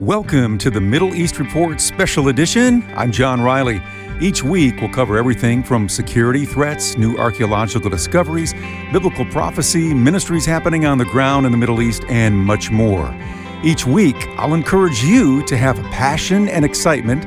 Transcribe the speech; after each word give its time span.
Welcome 0.00 0.56
to 0.58 0.70
the 0.70 0.80
Middle 0.80 1.14
East 1.14 1.38
Report 1.38 1.78
Special 1.78 2.28
Edition. 2.28 2.82
I'm 2.96 3.12
John 3.12 3.42
Riley. 3.42 3.80
Each 4.20 4.42
week, 4.42 4.80
we'll 4.80 4.90
cover 4.90 5.18
everything 5.18 5.62
from 5.62 5.86
security 5.88 6.46
threats, 6.46 6.96
new 6.96 7.16
archaeological 7.18 7.90
discoveries, 7.90 8.54
biblical 8.90 9.26
prophecy, 9.26 9.92
ministries 9.92 10.46
happening 10.46 10.86
on 10.86 10.96
the 10.96 11.04
ground 11.04 11.44
in 11.44 11.52
the 11.52 11.58
Middle 11.58 11.82
East, 11.82 12.04
and 12.08 12.34
much 12.34 12.70
more. 12.70 13.14
Each 13.62 13.86
week, 13.86 14.16
I'll 14.38 14.54
encourage 14.54 15.04
you 15.04 15.44
to 15.44 15.58
have 15.58 15.78
a 15.78 15.88
passion 15.90 16.48
and 16.48 16.64
excitement 16.64 17.24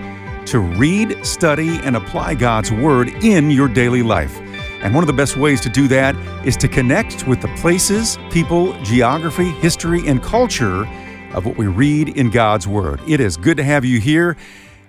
to 0.47 0.59
read, 0.59 1.23
study, 1.23 1.77
and 1.83 1.95
apply 1.95 2.33
God's 2.33 2.71
Word 2.71 3.09
in 3.23 3.51
your 3.51 3.67
daily 3.67 4.01
life. 4.01 4.37
And 4.81 4.93
one 4.93 5.03
of 5.03 5.07
the 5.07 5.13
best 5.13 5.37
ways 5.37 5.61
to 5.61 5.69
do 5.69 5.87
that 5.89 6.15
is 6.45 6.57
to 6.57 6.67
connect 6.67 7.27
with 7.27 7.41
the 7.41 7.47
places, 7.59 8.17
people, 8.31 8.73
geography, 8.81 9.51
history, 9.51 10.05
and 10.07 10.21
culture 10.21 10.85
of 11.33 11.45
what 11.45 11.57
we 11.57 11.67
read 11.67 12.09
in 12.09 12.29
God's 12.29 12.67
Word. 12.67 12.99
It 13.07 13.19
is 13.19 13.37
good 13.37 13.57
to 13.57 13.63
have 13.63 13.85
you 13.85 13.99
here. 13.99 14.37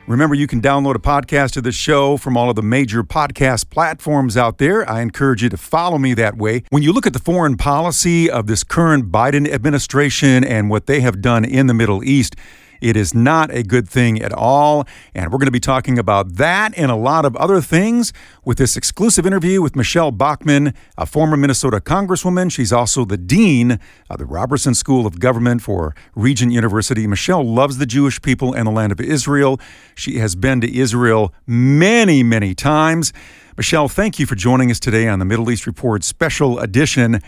Remember, 0.06 0.37
you 0.37 0.47
can 0.47 0.61
download 0.61 0.95
a 0.95 1.01
podcast 1.01 1.56
of 1.56 1.65
the 1.65 1.73
show 1.73 2.16
from 2.16 2.37
all 2.37 2.48
of 2.48 2.55
the 2.55 2.62
major 2.62 3.02
podcast 3.02 3.70
platforms 3.70 4.37
out 4.37 4.59
there. 4.59 4.88
I 4.88 5.01
encourage 5.01 5.42
you 5.42 5.48
to 5.48 5.56
follow 5.56 5.98
me 5.98 6.14
that 6.14 6.37
way. 6.37 6.62
When 6.70 6.84
you 6.84 6.92
look 6.92 7.09
at 7.09 7.12
the 7.12 7.19
foreign 7.19 7.56
policy 7.56 8.30
of 8.30 8.47
this 8.47 8.62
current 8.62 9.11
Biden 9.11 9.48
administration 9.48 10.45
and 10.45 10.70
what 10.70 10.87
they 10.87 11.01
have 11.01 11.20
done 11.20 11.45
in 11.45 11.66
the 11.66 11.75
Middle 11.75 12.05
East, 12.05 12.37
it 12.80 12.97
is 12.97 13.15
not 13.15 13.51
a 13.51 13.62
good 13.62 13.89
thing 13.89 14.21
at 14.21 14.33
all. 14.33 14.87
And 15.15 15.30
we're 15.30 15.39
going 15.39 15.47
to 15.47 15.53
be 15.53 15.61
talking 15.61 15.98
about 15.98 16.34
that 16.34 16.77
and 16.77 16.91
a 16.91 16.97
lot 16.97 17.25
of 17.25 17.37
other 17.37 17.61
things 17.61 18.12
with 18.45 18.59
this 18.59 18.77
exclusive 18.77 19.27
interview 19.27 19.62
with 19.62 19.77
Michele 19.77 20.11
Bachmann, 20.11 20.75
a 20.97 21.07
former 21.07 21.37
Minnesota 21.37 21.81
Congresswoman. 21.81 22.51
She's 22.51 22.73
also 22.73 23.05
the 23.05 23.17
Dean 23.17 23.79
of 24.11 24.19
the 24.19 24.27
Robertson 24.27 24.75
School 24.75 25.07
of 25.07 25.20
Government 25.20 25.62
for 25.62 25.95
Regent 26.15 26.53
University. 26.53 27.07
Michelle 27.07 27.45
loves 27.45 27.79
the 27.79 27.87
Jewish 27.87 28.20
people 28.23 28.53
and 28.53 28.67
the 28.67 28.73
land 28.73 28.93
of 28.93 29.01
Israel. 29.01 29.61
She 29.95 30.19
has 30.19 30.34
been 30.34 30.61
to 30.61 30.77
Israel 30.77 31.33
many, 31.47 32.22
many 32.22 32.55
times. 32.55 33.12
Michelle, 33.56 33.89
thank 33.89 34.19
you 34.19 34.27
for 34.27 34.34
joining 34.34 34.70
us 34.70 34.78
today 34.78 35.09
on 35.09 35.19
the 35.19 35.25
Middle 35.25 35.50
East 35.50 35.67
Report 35.67 36.05
special 36.05 36.59
edition. 36.59 37.22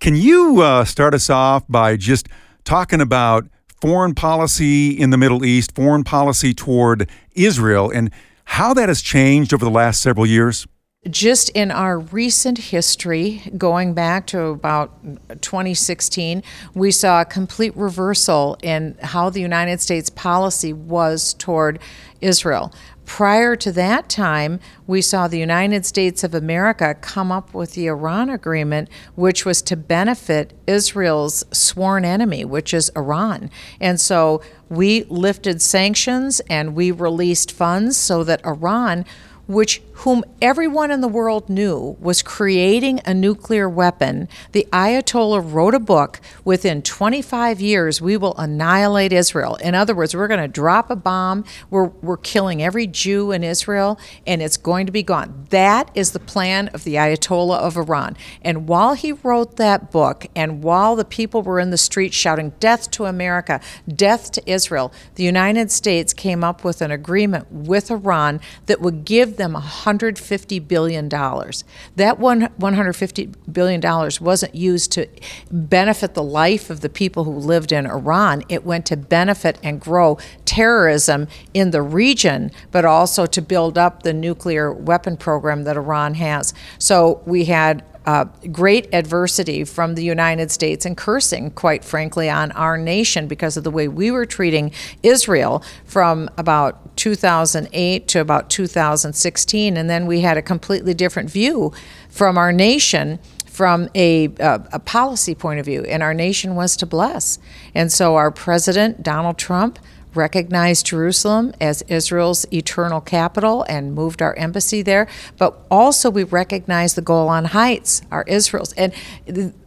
Can 0.00 0.14
you 0.14 0.60
uh, 0.62 0.84
start 0.84 1.14
us 1.14 1.28
off 1.28 1.64
by 1.68 1.96
just 1.96 2.28
talking 2.64 3.00
about 3.00 3.46
foreign 3.80 4.14
policy 4.14 4.90
in 4.90 5.10
the 5.10 5.16
Middle 5.16 5.44
East, 5.44 5.74
foreign 5.74 6.04
policy 6.04 6.54
toward 6.54 7.08
Israel, 7.34 7.90
and 7.90 8.10
how 8.44 8.72
that 8.74 8.88
has 8.88 9.02
changed 9.02 9.52
over 9.52 9.64
the 9.64 9.70
last 9.70 10.00
several 10.00 10.26
years? 10.26 10.66
Just 11.08 11.50
in 11.50 11.70
our 11.70 12.00
recent 12.00 12.58
history, 12.58 13.42
going 13.56 13.94
back 13.94 14.26
to 14.28 14.46
about 14.46 14.92
2016, 15.40 16.42
we 16.74 16.90
saw 16.90 17.20
a 17.20 17.24
complete 17.24 17.76
reversal 17.76 18.56
in 18.62 18.96
how 19.00 19.30
the 19.30 19.40
United 19.40 19.80
States 19.80 20.10
policy 20.10 20.72
was 20.72 21.34
toward 21.34 21.78
Israel. 22.20 22.72
Prior 23.06 23.54
to 23.56 23.70
that 23.72 24.08
time, 24.08 24.58
we 24.86 25.00
saw 25.00 25.28
the 25.28 25.38
United 25.38 25.86
States 25.86 26.24
of 26.24 26.34
America 26.34 26.94
come 27.00 27.30
up 27.30 27.54
with 27.54 27.72
the 27.72 27.86
Iran 27.86 28.28
Agreement, 28.28 28.90
which 29.14 29.46
was 29.46 29.62
to 29.62 29.76
benefit 29.76 30.52
Israel's 30.66 31.44
sworn 31.52 32.04
enemy, 32.04 32.44
which 32.44 32.74
is 32.74 32.90
Iran. 32.96 33.48
And 33.80 34.00
so 34.00 34.42
we 34.68 35.04
lifted 35.04 35.62
sanctions 35.62 36.40
and 36.50 36.74
we 36.74 36.90
released 36.90 37.52
funds 37.52 37.96
so 37.96 38.24
that 38.24 38.44
Iran 38.44 39.06
which 39.46 39.80
whom 39.92 40.24
everyone 40.42 40.90
in 40.90 41.00
the 41.00 41.08
world 41.08 41.48
knew 41.48 41.96
was 42.00 42.22
creating 42.22 43.00
a 43.04 43.14
nuclear 43.14 43.68
weapon, 43.68 44.28
the 44.52 44.66
Ayatollah 44.72 45.52
wrote 45.52 45.74
a 45.74 45.80
book 45.80 46.20
within 46.44 46.82
25 46.82 47.60
years 47.60 48.00
we 48.00 48.16
will 48.16 48.36
annihilate 48.36 49.12
Israel. 49.12 49.56
In 49.56 49.74
other 49.74 49.94
words, 49.94 50.14
we're 50.14 50.28
going 50.28 50.40
to 50.40 50.48
drop 50.48 50.90
a 50.90 50.96
bomb, 50.96 51.44
we're, 51.70 51.86
we're 51.86 52.16
killing 52.16 52.62
every 52.62 52.86
Jew 52.86 53.32
in 53.32 53.44
Israel, 53.44 53.98
and 54.26 54.42
it's 54.42 54.56
going 54.56 54.86
to 54.86 54.92
be 54.92 55.02
gone. 55.02 55.46
That 55.50 55.90
is 55.94 56.12
the 56.12 56.18
plan 56.18 56.68
of 56.68 56.84
the 56.84 56.94
Ayatollah 56.94 57.58
of 57.58 57.76
Iran. 57.76 58.16
And 58.42 58.68
while 58.68 58.94
he 58.94 59.12
wrote 59.12 59.56
that 59.56 59.90
book, 59.90 60.26
and 60.34 60.62
while 60.62 60.96
the 60.96 61.04
people 61.04 61.42
were 61.42 61.60
in 61.60 61.70
the 61.70 61.78
streets 61.78 62.16
shouting, 62.16 62.52
Death 62.60 62.90
to 62.92 63.04
America, 63.04 63.60
death 63.88 64.32
to 64.32 64.50
Israel, 64.50 64.92
the 65.14 65.24
United 65.24 65.70
States 65.70 66.12
came 66.12 66.42
up 66.42 66.64
with 66.64 66.80
an 66.82 66.90
agreement 66.90 67.50
with 67.50 67.90
Iran 67.90 68.40
that 68.66 68.80
would 68.80 69.04
give 69.04 69.35
them 69.36 69.54
$150 69.54 70.68
billion. 70.68 71.08
That 71.08 72.18
one, 72.18 72.48
$150 72.48 73.34
billion 73.52 74.10
wasn't 74.20 74.54
used 74.54 74.92
to 74.92 75.08
benefit 75.50 76.14
the 76.14 76.22
life 76.22 76.70
of 76.70 76.80
the 76.80 76.88
people 76.88 77.24
who 77.24 77.32
lived 77.32 77.72
in 77.72 77.86
Iran. 77.86 78.42
It 78.48 78.64
went 78.64 78.86
to 78.86 78.96
benefit 78.96 79.58
and 79.62 79.80
grow 79.80 80.18
terrorism 80.44 81.28
in 81.54 81.70
the 81.70 81.82
region, 81.82 82.50
but 82.70 82.84
also 82.84 83.26
to 83.26 83.42
build 83.42 83.78
up 83.78 84.02
the 84.02 84.12
nuclear 84.12 84.72
weapon 84.72 85.16
program 85.16 85.64
that 85.64 85.76
Iran 85.76 86.14
has. 86.14 86.54
So 86.78 87.22
we 87.26 87.46
had 87.46 87.84
uh, 88.06 88.24
great 88.52 88.88
adversity 88.94 89.64
from 89.64 89.96
the 89.96 90.04
United 90.04 90.50
States 90.50 90.86
and 90.86 90.96
cursing, 90.96 91.50
quite 91.50 91.84
frankly, 91.84 92.30
on 92.30 92.52
our 92.52 92.78
nation 92.78 93.26
because 93.26 93.56
of 93.56 93.64
the 93.64 93.70
way 93.70 93.88
we 93.88 94.10
were 94.10 94.24
treating 94.24 94.70
Israel 95.02 95.62
from 95.84 96.30
about 96.38 96.96
2008 96.96 98.08
to 98.08 98.20
about 98.20 98.48
2016. 98.48 99.76
And 99.76 99.90
then 99.90 100.06
we 100.06 100.20
had 100.20 100.36
a 100.36 100.42
completely 100.42 100.94
different 100.94 101.30
view 101.30 101.72
from 102.08 102.38
our 102.38 102.52
nation 102.52 103.18
from 103.46 103.88
a, 103.94 104.28
uh, 104.38 104.58
a, 104.72 104.78
policy 104.78 105.34
point 105.34 105.58
of 105.58 105.64
view, 105.64 105.82
and 105.84 106.02
our 106.02 106.12
nation 106.12 106.56
was 106.56 106.76
to 106.76 106.84
bless. 106.84 107.38
And 107.74 107.90
so 107.90 108.16
our 108.16 108.30
president, 108.30 109.02
Donald 109.02 109.38
Trump, 109.38 109.78
recognized 110.16 110.86
Jerusalem 110.86 111.52
as 111.60 111.82
Israel's 111.82 112.46
eternal 112.52 113.00
capital 113.00 113.64
and 113.68 113.94
moved 113.94 114.22
our 114.22 114.34
embassy 114.34 114.82
there. 114.82 115.06
But 115.38 115.58
also, 115.70 116.10
we 116.10 116.24
recognized 116.24 116.96
the 116.96 117.02
Golan 117.02 117.46
Heights 117.46 118.02
are 118.10 118.24
Israel's. 118.26 118.72
And 118.72 118.92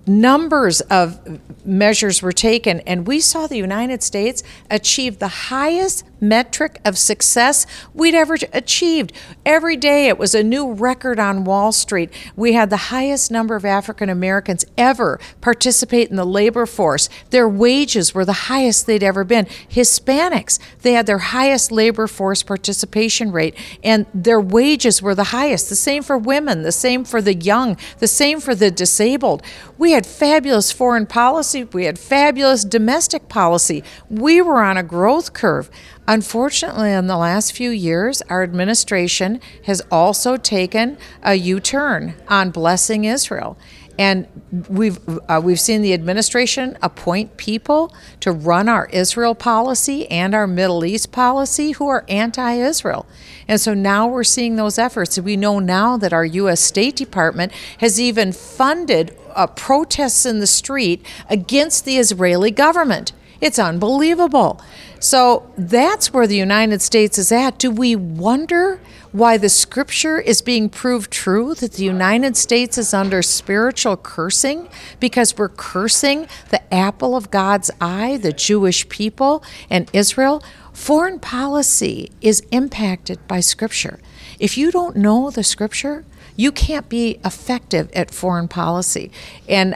numbers 0.08 0.82
of 0.82 1.40
measures 1.66 2.22
were 2.22 2.32
taken, 2.32 2.80
and 2.82 3.06
we 3.06 3.20
saw 3.20 3.48
the 3.48 3.58
United 3.58 4.02
States 4.02 4.44
achieve 4.70 5.20
the 5.20 5.28
highest 5.28 6.04
metric 6.22 6.80
of 6.85 6.97
success 6.97 7.66
we'd 7.94 8.16
ever 8.16 8.38
achieved. 8.53 9.12
Every 9.46 9.78
day 9.78 10.07
it 10.07 10.18
was 10.18 10.35
a 10.35 10.44
new 10.44 10.72
record 10.72 11.19
on 11.19 11.44
Wall 11.44 11.72
Street. 11.72 12.12
We 12.35 12.53
had 12.53 12.69
the 12.69 12.78
highest 12.78 13.31
number 13.31 13.56
of 13.56 13.66
African 13.66 14.09
Americans 14.09 14.66
ever 14.78 15.19
participate 15.41 16.09
in 16.09 16.16
the 16.16 16.25
labor 16.25 16.66
force. 16.66 17.09
Their 17.30 17.47
wages 17.47 18.13
were 18.13 18.25
the 18.25 18.34
highest 18.34 18.85
they'd 18.85 19.03
ever 19.03 19.24
been. 19.24 19.46
Hispanics, 19.46 20.59
they 20.81 20.94
had 20.94 21.06
their 21.06 21.19
highest 21.19 21.72
labor 21.72 22.07
force 22.07 22.44
participation 22.44 23.31
rate, 23.31 23.56
and 23.84 24.06
their 24.13 24.40
wages 24.40 25.01
were 25.01 25.16
the 25.16 25.25
highest. 25.25 25.69
The 25.69 25.75
same 25.75 26.03
for 26.03 26.18
women, 26.18 26.63
the 26.63 26.72
same 26.72 27.03
for 27.03 27.22
the 27.22 27.36
young, 27.36 27.78
the 28.00 28.07
same 28.07 28.40
for 28.40 28.56
the 28.56 28.72
disabled. 28.72 29.44
We 29.78 29.91
had 29.91 30.06
fabulous 30.06 30.72
foreign 30.72 31.06
policy, 31.06 31.63
we 31.63 31.86
had 31.86 32.00
fabulous 32.00 32.63
domestic 32.63 33.30
policy. 33.30 33.84
We 34.09 34.41
were 34.41 34.62
on 34.62 34.78
a 34.78 34.84
growth 34.84 35.34
curve. 35.34 35.69
Unfortunately, 36.09 36.92
in 36.92 37.06
the 37.06 37.18
last 37.18 37.53
few 37.53 37.70
years, 37.70 38.24
our 38.30 38.42
administration 38.42 39.40
has 39.66 39.80
also 39.92 40.38
taken 40.38 40.97
a 41.22 41.36
U 41.36 41.59
turn 41.59 42.16
on 42.28 42.50
blessing 42.50 43.06
Israel. 43.06 43.59
And 44.00 44.28
we've 44.69 44.98
uh, 45.30 45.40
we've 45.44 45.59
seen 45.59 45.84
the 45.84 45.94
administration 45.94 46.80
appoint 46.81 47.38
people 47.38 47.94
to 48.22 48.31
run 48.31 48.68
our 48.68 48.88
Israel 48.88 49.36
policy 49.36 50.09
and 50.09 50.34
our 50.34 50.48
Middle 50.48 50.84
East 50.84 51.12
policy 51.12 51.74
who 51.74 51.88
are 51.88 52.06
anti-Israel. 52.09 53.06
And 53.48 53.62
so 53.62 53.75
now 53.75 54.08
we're 54.08 54.24
seeing 54.24 54.56
those 54.56 54.80
efforts. 54.80 55.19
We 55.19 55.38
know 55.38 55.59
now 55.59 55.96
that 55.98 56.12
our 56.12 56.25
U.S. 56.25 56.59
State 56.59 56.96
Department 56.96 57.52
has 57.78 58.02
even 58.02 58.31
funded 58.31 59.16
uh, 59.36 59.46
protests 59.46 60.25
in 60.25 60.40
the 60.40 60.48
street 60.48 61.06
against 61.30 61.86
the 61.86 61.98
Israeli 61.98 62.50
government. 62.50 63.12
It's 63.42 63.59
unbelievable. 63.59 64.59
So 65.00 65.52
that's 65.58 66.13
where 66.13 66.28
the 66.28 66.36
United 66.38 66.81
States 66.81 67.18
is 67.18 67.31
at. 67.31 67.57
Do 67.57 67.72
we 67.72 67.96
wonder 67.96 68.81
why 69.12 69.38
the 69.38 69.50
scripture 69.50 70.19
is 70.19 70.42
being 70.42 70.69
proved 70.69 71.10
true 71.10 71.56
that 71.56 71.74
the 71.74 71.84
United 71.84 72.38
States 72.38 72.78
is 72.78 72.94
under 72.94 73.22
spiritual 73.22 73.98
cursing 73.98 74.69
because 75.00 75.38
we're 75.38 75.50
cursing 75.50 76.28
the 76.50 76.74
apple 76.74 77.16
of 77.16 77.31
God's 77.31 77.72
eye, 77.81 78.18
the 78.18 78.34
Jewish 78.34 78.88
people 78.90 79.44
and 79.69 79.90
Israel? 79.94 80.44
Foreign 80.74 81.19
policy 81.19 82.12
is 82.22 82.42
impacted 82.52 83.25
by 83.28 83.40
scripture. 83.40 84.00
If 84.38 84.57
you 84.57 84.72
don't 84.72 84.95
know 84.95 85.30
the 85.30 85.44
scripture, 85.44 86.06
you 86.36 86.52
can't 86.54 86.88
be 86.88 87.19
effective 87.25 87.92
at 87.92 88.12
foreign 88.12 88.48
policy. 88.48 89.12
And 89.48 89.75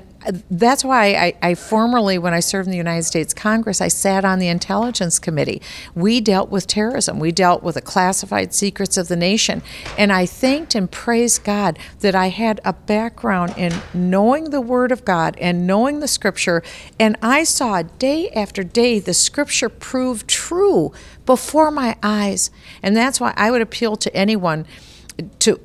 that's 0.50 0.84
why 0.84 1.14
I, 1.14 1.34
I, 1.42 1.56
formerly, 1.56 2.18
when 2.18 2.34
I 2.34 2.40
served 2.40 2.68
in 2.68 2.72
the 2.72 2.78
United 2.78 3.04
States 3.04 3.34
Congress, 3.34 3.82
I 3.82 3.88
sat 3.88 4.26
on 4.26 4.40
the 4.40 4.48
Intelligence 4.48 5.20
Committee. 5.20 5.62
We 5.96 6.22
dealt 6.22 6.50
with 6.50 6.68
terrorism. 6.68 7.20
We 7.20 7.32
dealt 7.32 7.64
with 7.64 7.76
the 7.76 7.82
classified 7.82 8.54
secrets 8.54 8.98
of 8.98 9.08
the 9.08 9.16
nation. 9.16 9.62
And 9.98 10.12
I 10.12 10.26
thanked 10.26 10.76
and 10.76 10.90
praised 10.90 11.44
God 11.44 11.78
that 12.00 12.16
I 12.16 12.30
had 12.30 12.62
a 12.64 12.74
background 12.74 13.54
in 13.58 13.74
knowing 13.94 14.50
the 14.50 14.62
Word 14.62 14.92
of 14.92 15.06
God 15.06 15.38
and 15.40 15.68
knowing 15.68 16.00
the 16.00 16.08
Scripture. 16.08 16.64
And 17.00 17.18
I 17.22 17.44
saw 17.44 17.82
day 17.82 18.30
after 18.30 18.64
day 18.64 19.00
the 19.00 19.14
Scripture 19.14 19.70
prove 19.70 20.28
true 20.28 20.92
before 21.26 21.72
my 21.72 21.96
eyes. 22.04 22.52
And 22.82 22.96
that's 22.96 23.20
why 23.20 23.34
I 23.36 23.52
would 23.52 23.62
appeal 23.62 23.96
to 23.98 24.16
anyone 24.16 24.66
to 25.40 25.60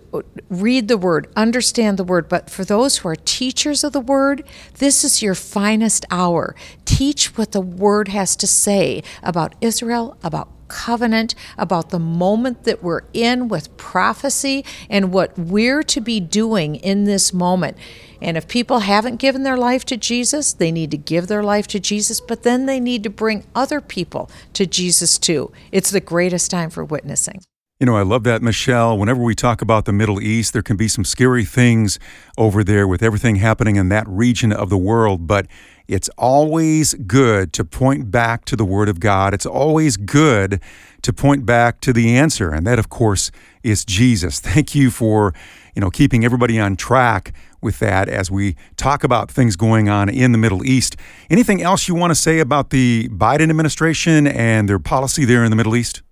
read 0.48 0.88
the 0.88 0.98
word, 0.98 1.30
understand 1.36 1.98
the 1.98 2.04
word. 2.04 2.28
But 2.28 2.50
for 2.50 2.64
those 2.64 2.98
who 2.98 3.08
are 3.08 3.16
teachers 3.16 3.84
of 3.84 3.92
the 3.92 4.00
word, 4.00 4.44
this 4.78 5.04
is 5.04 5.22
your 5.22 5.34
finest 5.34 6.04
hour. 6.10 6.54
Teach 6.84 7.36
what 7.36 7.52
the 7.52 7.60
word 7.60 8.08
has 8.08 8.36
to 8.36 8.46
say 8.46 9.02
about 9.22 9.54
Israel, 9.60 10.16
about 10.22 10.48
covenant, 10.68 11.34
about 11.56 11.90
the 11.90 11.98
moment 11.98 12.64
that 12.64 12.82
we're 12.82 13.02
in 13.12 13.48
with 13.48 13.74
prophecy, 13.76 14.64
and 14.90 15.12
what 15.12 15.38
we're 15.38 15.82
to 15.82 16.00
be 16.00 16.20
doing 16.20 16.76
in 16.76 17.04
this 17.04 17.32
moment. 17.32 17.76
And 18.20 18.36
if 18.36 18.48
people 18.48 18.80
haven't 18.80 19.16
given 19.16 19.44
their 19.44 19.56
life 19.56 19.84
to 19.86 19.96
Jesus, 19.96 20.52
they 20.52 20.70
need 20.70 20.90
to 20.90 20.98
give 20.98 21.28
their 21.28 21.42
life 21.42 21.66
to 21.68 21.80
Jesus, 21.80 22.20
but 22.20 22.42
then 22.42 22.66
they 22.66 22.80
need 22.80 23.02
to 23.04 23.10
bring 23.10 23.44
other 23.54 23.80
people 23.80 24.30
to 24.52 24.66
Jesus 24.66 25.18
too. 25.18 25.52
It's 25.72 25.90
the 25.90 26.00
greatest 26.00 26.50
time 26.50 26.68
for 26.68 26.84
witnessing. 26.84 27.40
You 27.80 27.86
know, 27.86 27.96
I 27.96 28.02
love 28.02 28.24
that, 28.24 28.42
Michelle. 28.42 28.98
Whenever 28.98 29.22
we 29.22 29.36
talk 29.36 29.62
about 29.62 29.84
the 29.84 29.92
Middle 29.92 30.20
East, 30.20 30.52
there 30.52 30.62
can 30.62 30.76
be 30.76 30.88
some 30.88 31.04
scary 31.04 31.44
things 31.44 32.00
over 32.36 32.64
there 32.64 32.88
with 32.88 33.04
everything 33.04 33.36
happening 33.36 33.76
in 33.76 33.88
that 33.90 34.04
region 34.08 34.52
of 34.52 34.68
the 34.68 34.76
world, 34.76 35.28
but 35.28 35.46
it's 35.86 36.08
always 36.18 36.94
good 36.94 37.52
to 37.52 37.64
point 37.64 38.10
back 38.10 38.44
to 38.46 38.56
the 38.56 38.64
Word 38.64 38.88
of 38.88 38.98
God. 38.98 39.32
It's 39.32 39.46
always 39.46 39.96
good 39.96 40.60
to 41.02 41.12
point 41.12 41.46
back 41.46 41.80
to 41.82 41.92
the 41.92 42.16
answer, 42.16 42.50
and 42.50 42.66
that, 42.66 42.80
of 42.80 42.88
course, 42.88 43.30
is 43.62 43.84
Jesus. 43.84 44.40
Thank 44.48 44.74
you 44.74 44.90
for, 44.90 45.32
you 45.76 45.80
know, 45.80 45.90
keeping 45.90 46.24
everybody 46.24 46.58
on 46.58 46.74
track 46.74 47.32
with 47.62 47.78
that 47.78 48.08
as 48.08 48.28
we 48.28 48.56
talk 48.76 49.04
about 49.04 49.30
things 49.30 49.54
going 49.54 49.88
on 49.88 50.08
in 50.08 50.32
the 50.32 50.38
Middle 50.38 50.66
East. 50.66 50.96
Anything 51.30 51.62
else 51.62 51.86
you 51.86 51.94
want 51.94 52.10
to 52.10 52.16
say 52.16 52.40
about 52.40 52.70
the 52.70 53.08
Biden 53.10 53.50
administration 53.50 54.26
and 54.26 54.68
their 54.68 54.80
policy 54.80 55.24
there 55.24 55.44
in 55.44 55.50
the 55.50 55.56
Middle 55.56 55.76
East? 55.76 56.02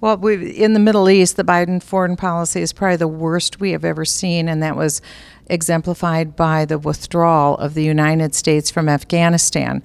Well, 0.00 0.24
in 0.26 0.74
the 0.74 0.80
Middle 0.80 1.08
East, 1.08 1.36
the 1.36 1.44
Biden 1.44 1.82
foreign 1.82 2.16
policy 2.16 2.60
is 2.60 2.72
probably 2.72 2.96
the 2.96 3.08
worst 3.08 3.60
we 3.60 3.70
have 3.72 3.84
ever 3.84 4.04
seen, 4.04 4.48
and 4.48 4.62
that 4.62 4.76
was 4.76 5.00
exemplified 5.48 6.36
by 6.36 6.64
the 6.64 6.78
withdrawal 6.78 7.56
of 7.56 7.74
the 7.74 7.84
United 7.84 8.34
States 8.34 8.70
from 8.70 8.88
Afghanistan. 8.88 9.82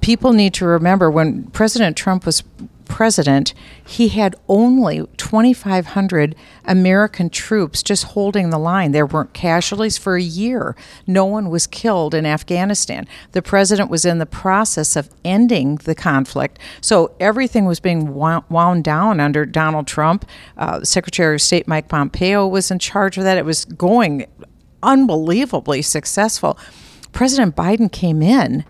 People 0.00 0.32
need 0.32 0.54
to 0.54 0.66
remember 0.66 1.10
when 1.10 1.44
President 1.50 1.96
Trump 1.96 2.24
was 2.24 2.44
president, 2.82 3.54
he 3.84 4.08
had 4.08 4.36
only 4.48 5.06
2,500 5.16 6.34
American 6.64 7.30
troops 7.30 7.82
just 7.82 8.04
holding 8.04 8.50
the 8.50 8.58
line. 8.58 8.92
There 8.92 9.06
weren't 9.06 9.32
casualties 9.32 9.98
for 9.98 10.16
a 10.16 10.22
year. 10.22 10.76
No 11.06 11.24
one 11.24 11.50
was 11.50 11.66
killed 11.66 12.14
in 12.14 12.26
Afghanistan. 12.26 13.06
The 13.32 13.42
president 13.42 13.90
was 13.90 14.04
in 14.04 14.18
the 14.18 14.26
process 14.26 14.96
of 14.96 15.10
ending 15.24 15.76
the 15.76 15.94
conflict. 15.94 16.58
So 16.80 17.14
everything 17.18 17.64
was 17.64 17.80
being 17.80 18.14
wound 18.14 18.84
down 18.84 19.20
under 19.20 19.46
Donald 19.46 19.86
Trump. 19.86 20.28
Uh, 20.56 20.82
Secretary 20.84 21.34
of 21.34 21.42
State 21.42 21.66
Mike 21.66 21.88
Pompeo 21.88 22.46
was 22.46 22.70
in 22.70 22.78
charge 22.78 23.18
of 23.18 23.24
that. 23.24 23.38
It 23.38 23.44
was 23.44 23.64
going 23.64 24.26
unbelievably 24.82 25.82
successful. 25.82 26.58
President 27.12 27.54
Biden 27.54 27.90
came 27.90 28.22
in 28.22 28.64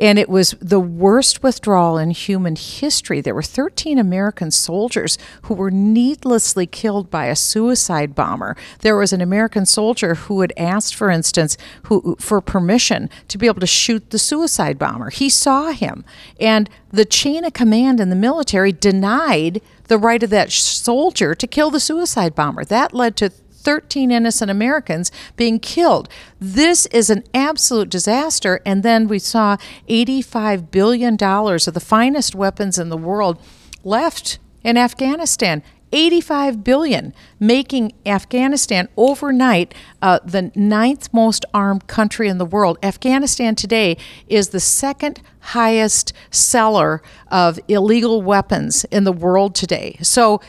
and 0.00 0.18
it 0.18 0.28
was 0.28 0.52
the 0.60 0.80
worst 0.80 1.42
withdrawal 1.42 1.98
in 1.98 2.10
human 2.10 2.56
history. 2.56 3.20
There 3.20 3.34
were 3.34 3.42
13 3.42 3.98
American 3.98 4.50
soldiers 4.50 5.18
who 5.42 5.54
were 5.54 5.70
needlessly 5.70 6.66
killed 6.66 7.10
by 7.10 7.26
a 7.26 7.36
suicide 7.36 8.14
bomber. 8.14 8.56
There 8.80 8.96
was 8.96 9.12
an 9.12 9.20
American 9.20 9.66
soldier 9.66 10.14
who 10.14 10.40
had 10.40 10.52
asked, 10.56 10.94
for 10.94 11.10
instance, 11.10 11.58
who, 11.84 12.16
for 12.18 12.40
permission 12.40 13.10
to 13.28 13.36
be 13.36 13.46
able 13.46 13.60
to 13.60 13.66
shoot 13.66 14.10
the 14.10 14.18
suicide 14.18 14.78
bomber. 14.78 15.10
He 15.10 15.28
saw 15.28 15.72
him, 15.72 16.04
and 16.40 16.70
the 16.90 17.04
chain 17.04 17.44
of 17.44 17.52
command 17.52 18.00
in 18.00 18.10
the 18.10 18.16
military 18.16 18.72
denied 18.72 19.60
the 19.88 19.98
right 19.98 20.22
of 20.22 20.30
that 20.30 20.50
soldier 20.50 21.34
to 21.34 21.46
kill 21.46 21.70
the 21.70 21.80
suicide 21.80 22.34
bomber. 22.34 22.64
That 22.64 22.94
led 22.94 23.16
to 23.16 23.30
13 23.60 24.10
innocent 24.10 24.50
Americans 24.50 25.12
being 25.36 25.58
killed. 25.58 26.08
This 26.40 26.86
is 26.86 27.10
an 27.10 27.24
absolute 27.34 27.90
disaster. 27.90 28.60
And 28.64 28.82
then 28.82 29.08
we 29.08 29.18
saw 29.18 29.56
$85 29.88 30.70
billion 30.70 31.14
of 31.14 31.74
the 31.74 31.84
finest 31.84 32.34
weapons 32.34 32.78
in 32.78 32.88
the 32.88 32.96
world 32.96 33.40
left 33.84 34.38
in 34.62 34.76
Afghanistan. 34.76 35.62
85 35.92 36.62
billion, 36.62 37.12
making 37.38 37.92
Afghanistan 38.06 38.88
overnight 38.96 39.74
uh, 40.00 40.20
the 40.24 40.52
ninth 40.54 41.12
most 41.12 41.44
armed 41.52 41.86
country 41.86 42.28
in 42.28 42.38
the 42.38 42.44
world. 42.44 42.78
Afghanistan 42.82 43.54
today 43.54 43.96
is 44.28 44.50
the 44.50 44.60
second 44.60 45.20
highest 45.40 46.12
seller 46.30 47.02
of 47.28 47.58
illegal 47.66 48.22
weapons 48.22 48.84
in 48.86 49.04
the 49.04 49.12
world 49.12 49.54
today. 49.54 49.98
So 50.02 50.40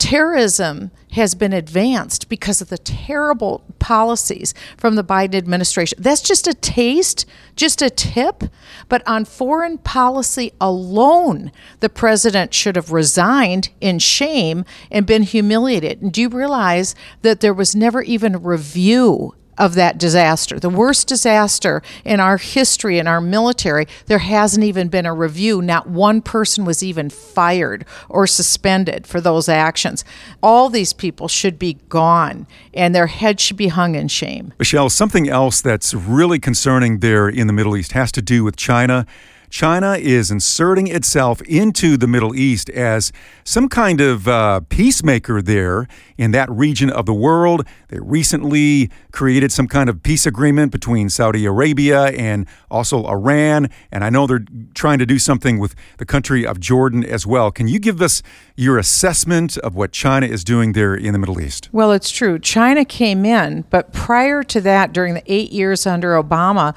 terrorism 0.00 0.90
has 1.12 1.34
been 1.34 1.52
advanced 1.52 2.28
because 2.28 2.62
of 2.62 2.70
the 2.70 2.78
terrible 2.78 3.62
policies 3.78 4.54
from 4.76 4.94
the 4.94 5.04
Biden 5.04 5.34
administration. 5.34 5.98
That's 6.00 6.22
just 6.22 6.48
a 6.48 6.54
taste, 6.54 7.26
just 7.54 7.82
a 7.82 7.90
tip. 7.90 8.44
But 8.88 9.06
on 9.06 9.24
foreign 9.26 9.76
policy 9.78 10.52
alone, 10.60 11.52
the 11.80 11.90
president 11.90 12.54
should 12.54 12.76
have 12.76 12.92
resigned 12.92 13.68
in 13.80 13.98
shame 13.98 14.64
and 14.90 15.06
been 15.06 15.22
humiliated. 15.22 16.00
And 16.00 16.12
do 16.12 16.22
you 16.22 16.28
realize 16.30 16.94
that 17.20 17.40
there 17.40 17.54
was 17.54 17.76
never 17.76 18.00
even 18.02 18.34
a 18.34 18.38
review 18.38 19.34
of 19.60 19.74
that 19.74 19.98
disaster, 19.98 20.58
the 20.58 20.70
worst 20.70 21.06
disaster 21.06 21.82
in 22.02 22.18
our 22.18 22.38
history 22.38 22.98
in 22.98 23.06
our 23.06 23.20
military. 23.20 23.86
There 24.06 24.18
hasn't 24.18 24.64
even 24.64 24.88
been 24.88 25.04
a 25.04 25.12
review. 25.12 25.60
Not 25.60 25.86
one 25.86 26.22
person 26.22 26.64
was 26.64 26.82
even 26.82 27.10
fired 27.10 27.84
or 28.08 28.26
suspended 28.26 29.06
for 29.06 29.20
those 29.20 29.50
actions. 29.50 30.02
All 30.42 30.70
these 30.70 30.94
people 30.94 31.28
should 31.28 31.58
be 31.58 31.74
gone 31.90 32.46
and 32.72 32.94
their 32.94 33.06
heads 33.06 33.42
should 33.42 33.58
be 33.58 33.68
hung 33.68 33.94
in 33.94 34.08
shame. 34.08 34.54
Michelle, 34.58 34.88
something 34.88 35.28
else 35.28 35.60
that's 35.60 35.92
really 35.92 36.38
concerning 36.38 37.00
there 37.00 37.28
in 37.28 37.46
the 37.46 37.52
Middle 37.52 37.76
East 37.76 37.92
has 37.92 38.10
to 38.12 38.22
do 38.22 38.42
with 38.42 38.56
China. 38.56 39.06
China 39.50 39.94
is 39.94 40.30
inserting 40.30 40.86
itself 40.86 41.42
into 41.42 41.96
the 41.96 42.06
Middle 42.06 42.36
East 42.36 42.70
as 42.70 43.12
some 43.42 43.68
kind 43.68 44.00
of 44.00 44.28
uh, 44.28 44.60
peacemaker 44.68 45.42
there 45.42 45.88
in 46.16 46.30
that 46.30 46.48
region 46.50 46.88
of 46.88 47.04
the 47.04 47.12
world. 47.12 47.66
They 47.88 47.98
recently 47.98 48.90
created 49.12 49.50
some 49.50 49.66
kind 49.66 49.90
of 49.90 50.02
peace 50.04 50.24
agreement 50.24 50.70
between 50.70 51.10
Saudi 51.10 51.44
Arabia 51.44 52.06
and 52.06 52.46
also 52.70 53.04
Iran. 53.06 53.68
And 53.90 54.04
I 54.04 54.10
know 54.10 54.28
they're 54.28 54.44
trying 54.74 55.00
to 55.00 55.06
do 55.06 55.18
something 55.18 55.58
with 55.58 55.74
the 55.98 56.06
country 56.06 56.46
of 56.46 56.60
Jordan 56.60 57.04
as 57.04 57.26
well. 57.26 57.50
Can 57.50 57.66
you 57.66 57.80
give 57.80 58.00
us 58.00 58.22
your 58.54 58.78
assessment 58.78 59.58
of 59.58 59.74
what 59.74 59.90
China 59.90 60.26
is 60.26 60.44
doing 60.44 60.74
there 60.74 60.94
in 60.94 61.12
the 61.12 61.18
Middle 61.18 61.40
East? 61.40 61.68
Well, 61.72 61.90
it's 61.90 62.10
true. 62.10 62.38
China 62.38 62.84
came 62.84 63.24
in, 63.24 63.64
but 63.70 63.92
prior 63.92 64.44
to 64.44 64.60
that, 64.60 64.92
during 64.92 65.14
the 65.14 65.22
eight 65.26 65.50
years 65.50 65.86
under 65.86 66.12
Obama, 66.12 66.76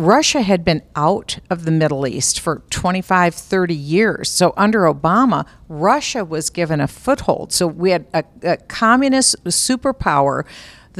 Russia 0.00 0.40
had 0.40 0.64
been 0.64 0.82
out 0.96 1.38
of 1.50 1.66
the 1.66 1.70
Middle 1.70 2.06
East 2.06 2.40
for 2.40 2.62
25, 2.70 3.34
30 3.34 3.74
years. 3.74 4.30
So 4.30 4.54
under 4.56 4.84
Obama, 4.84 5.46
Russia 5.68 6.24
was 6.24 6.48
given 6.48 6.80
a 6.80 6.88
foothold. 6.88 7.52
So 7.52 7.66
we 7.66 7.90
had 7.90 8.06
a, 8.14 8.24
a 8.42 8.56
communist 8.56 9.44
superpower 9.44 10.46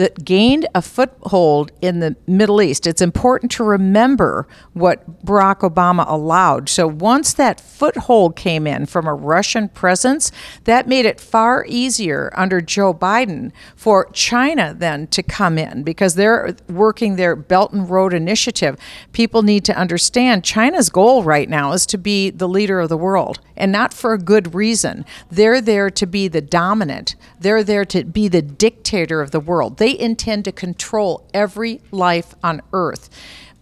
that 0.01 0.25
gained 0.25 0.67
a 0.75 0.81
foothold 0.81 1.71
in 1.83 2.01
the 2.01 2.17
Middle 2.27 2.63
East. 2.63 2.87
It's 2.87 3.03
important 3.03 3.53
to 3.53 3.65
remember 3.65 4.49
what 4.73 5.27
Barack 5.27 5.59
Obama 5.59 6.07
allowed. 6.09 6.71
So 6.71 6.87
once 6.87 7.35
that 7.35 7.61
foothold 7.61 8.35
came 8.35 8.67
in 8.67 8.87
from 8.87 9.07
a 9.07 9.13
Russian 9.13 9.69
presence, 9.69 10.33
that 10.65 10.89
made 10.89 11.05
it 11.05 11.21
far 11.21 11.67
easier 11.69 12.33
under 12.35 12.63
Joe 12.63 12.95
Biden 12.95 13.53
for 13.77 14.09
China 14.13 14.75
then 14.77 15.07
to 15.09 15.23
come 15.23 15.59
in 15.59 15.83
because 15.83 16.15
they're 16.15 16.57
working 16.71 17.17
their 17.17 17.37
Belt 17.37 17.75
and 17.75 17.89
Road 17.91 18.15
Initiative. 18.15 18.79
People 19.13 19.43
need 19.43 19.67
to 19.67 19.77
understand 19.77 20.45
China's 20.45 20.89
goal 20.89 21.25
right 21.25 21.49
now 21.49 21.73
is 21.73 21.85
to 21.85 21.99
be 21.99 22.31
the 22.31 22.49
leader 22.49 22.81
of 22.81 22.89
the 22.89 22.97
world 22.97 23.39
and 23.55 23.71
not 23.71 23.93
for 23.93 24.15
a 24.15 24.19
good 24.19 24.55
reason. 24.55 25.05
They're 25.31 25.61
there 25.61 25.91
to 25.91 26.07
be 26.07 26.27
the 26.27 26.41
dominant, 26.41 27.17
they're 27.39 27.63
there 27.63 27.85
to 27.85 28.05
be 28.05 28.29
the 28.29 28.41
dictator 28.41 29.21
of 29.21 29.31
the 29.31 29.41
world. 29.41 29.77
They 29.77 29.90
intend 29.99 30.45
to 30.45 30.53
control 30.53 31.29
every 31.33 31.81
life 31.91 32.35
on 32.43 32.61
earth. 32.73 33.09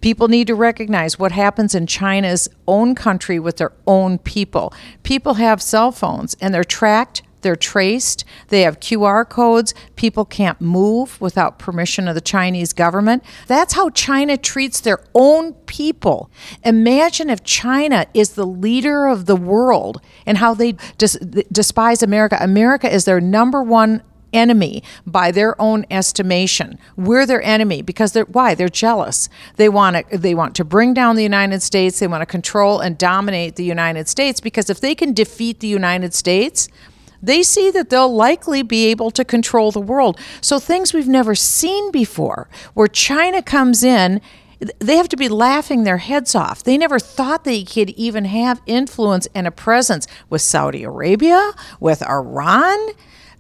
People 0.01 0.29
need 0.29 0.47
to 0.47 0.55
recognize 0.55 1.19
what 1.19 1.33
happens 1.33 1.75
in 1.75 1.87
China's 1.87 2.49
own 2.67 2.95
country 2.95 3.39
with 3.39 3.57
their 3.57 3.73
own 3.87 4.19
people. 4.19 4.73
People 5.03 5.35
have 5.35 5.61
cell 5.61 5.91
phones 5.91 6.37
and 6.41 6.55
they're 6.55 6.63
tracked 6.65 7.23
they're 7.41 7.57
traced. 7.57 8.25
They 8.49 8.63
have 8.63 8.81
QR 8.81 9.29
codes. 9.29 9.75
People 9.97 10.25
can't 10.25 10.61
move 10.61 11.21
without 11.21 11.59
permission 11.59 12.09
of 12.09 12.15
the 12.15 12.21
Chinese 12.21 12.73
government. 12.73 13.23
That's 13.47 13.75
how 13.75 13.91
China 13.91 14.37
treats 14.37 14.81
their 14.81 15.01
own 15.15 15.53
people. 15.67 16.31
Imagine 16.65 17.31
if 17.31 17.45
China 17.45 18.07
is 18.13 18.31
the 18.31 18.47
leader 18.47 19.07
of 19.07 19.27
the 19.27 19.37
world 19.37 20.01
and 20.27 20.39
how 20.39 20.55
they 20.55 20.73
des- 20.97 21.45
despise 21.53 22.03
America. 22.03 22.37
America 22.41 22.93
is 22.93 23.05
their 23.05 23.21
number 23.21 23.63
one 23.63 24.03
enemy 24.33 24.83
by 25.07 25.31
their 25.31 25.61
own 25.61 25.85
estimation. 25.91 26.79
We're 26.97 27.27
their 27.27 27.43
enemy 27.43 27.83
because 27.83 28.13
they're 28.13 28.25
why? 28.25 28.55
They're 28.55 28.69
jealous. 28.69 29.29
They 29.57 29.69
want 29.69 30.09
to 30.11 30.19
they 30.19 30.35
want 30.35 30.55
to 30.57 30.65
bring 30.65 30.95
down 30.95 31.17
the 31.17 31.23
United 31.23 31.63
States. 31.63 31.99
They 31.99 32.07
want 32.07 32.23
to 32.23 32.27
control 32.27 32.81
and 32.81 32.99
dominate 32.99 33.57
the 33.57 33.65
United 33.65 34.09
States 34.09 34.41
because 34.41 34.71
if 34.71 34.81
they 34.81 34.95
can 34.95 35.13
defeat 35.13 35.61
the 35.61 35.69
United 35.69 36.15
States, 36.15 36.69
they 37.23 37.43
see 37.43 37.71
that 37.73 37.91
they'll 37.91 38.15
likely 38.15 38.63
be 38.63 38.87
able 38.87 39.11
to 39.13 39.25
control 39.25 39.73
the 39.73 39.81
world. 39.81 40.19
So, 40.41 40.59
things 40.59 40.93
we've 40.93 41.09
never 41.09 41.35
seen 41.35 41.91
before, 41.91 42.49
where 42.75 42.89
China 42.89 43.43
comes 43.43 43.83
in, 43.83 44.21
they 44.79 44.97
have 44.97 45.09
to 45.09 45.17
be 45.17 45.29
laughing 45.29 45.85
their 45.85 45.99
heads 45.99 46.35
off. 46.35 46.65
They 46.65 46.77
never 46.77 46.99
thought 46.99 47.45
they 47.45 47.63
could 47.63 47.91
even 47.91 48.25
have 48.25 48.61
influence 48.67 49.29
and 49.35 49.47
a 49.47 49.51
presence 49.51 50.07
with 50.29 50.43
Saudi 50.43 50.83
Arabia, 50.83 51.53
with 51.81 52.03
Iran 52.03 52.79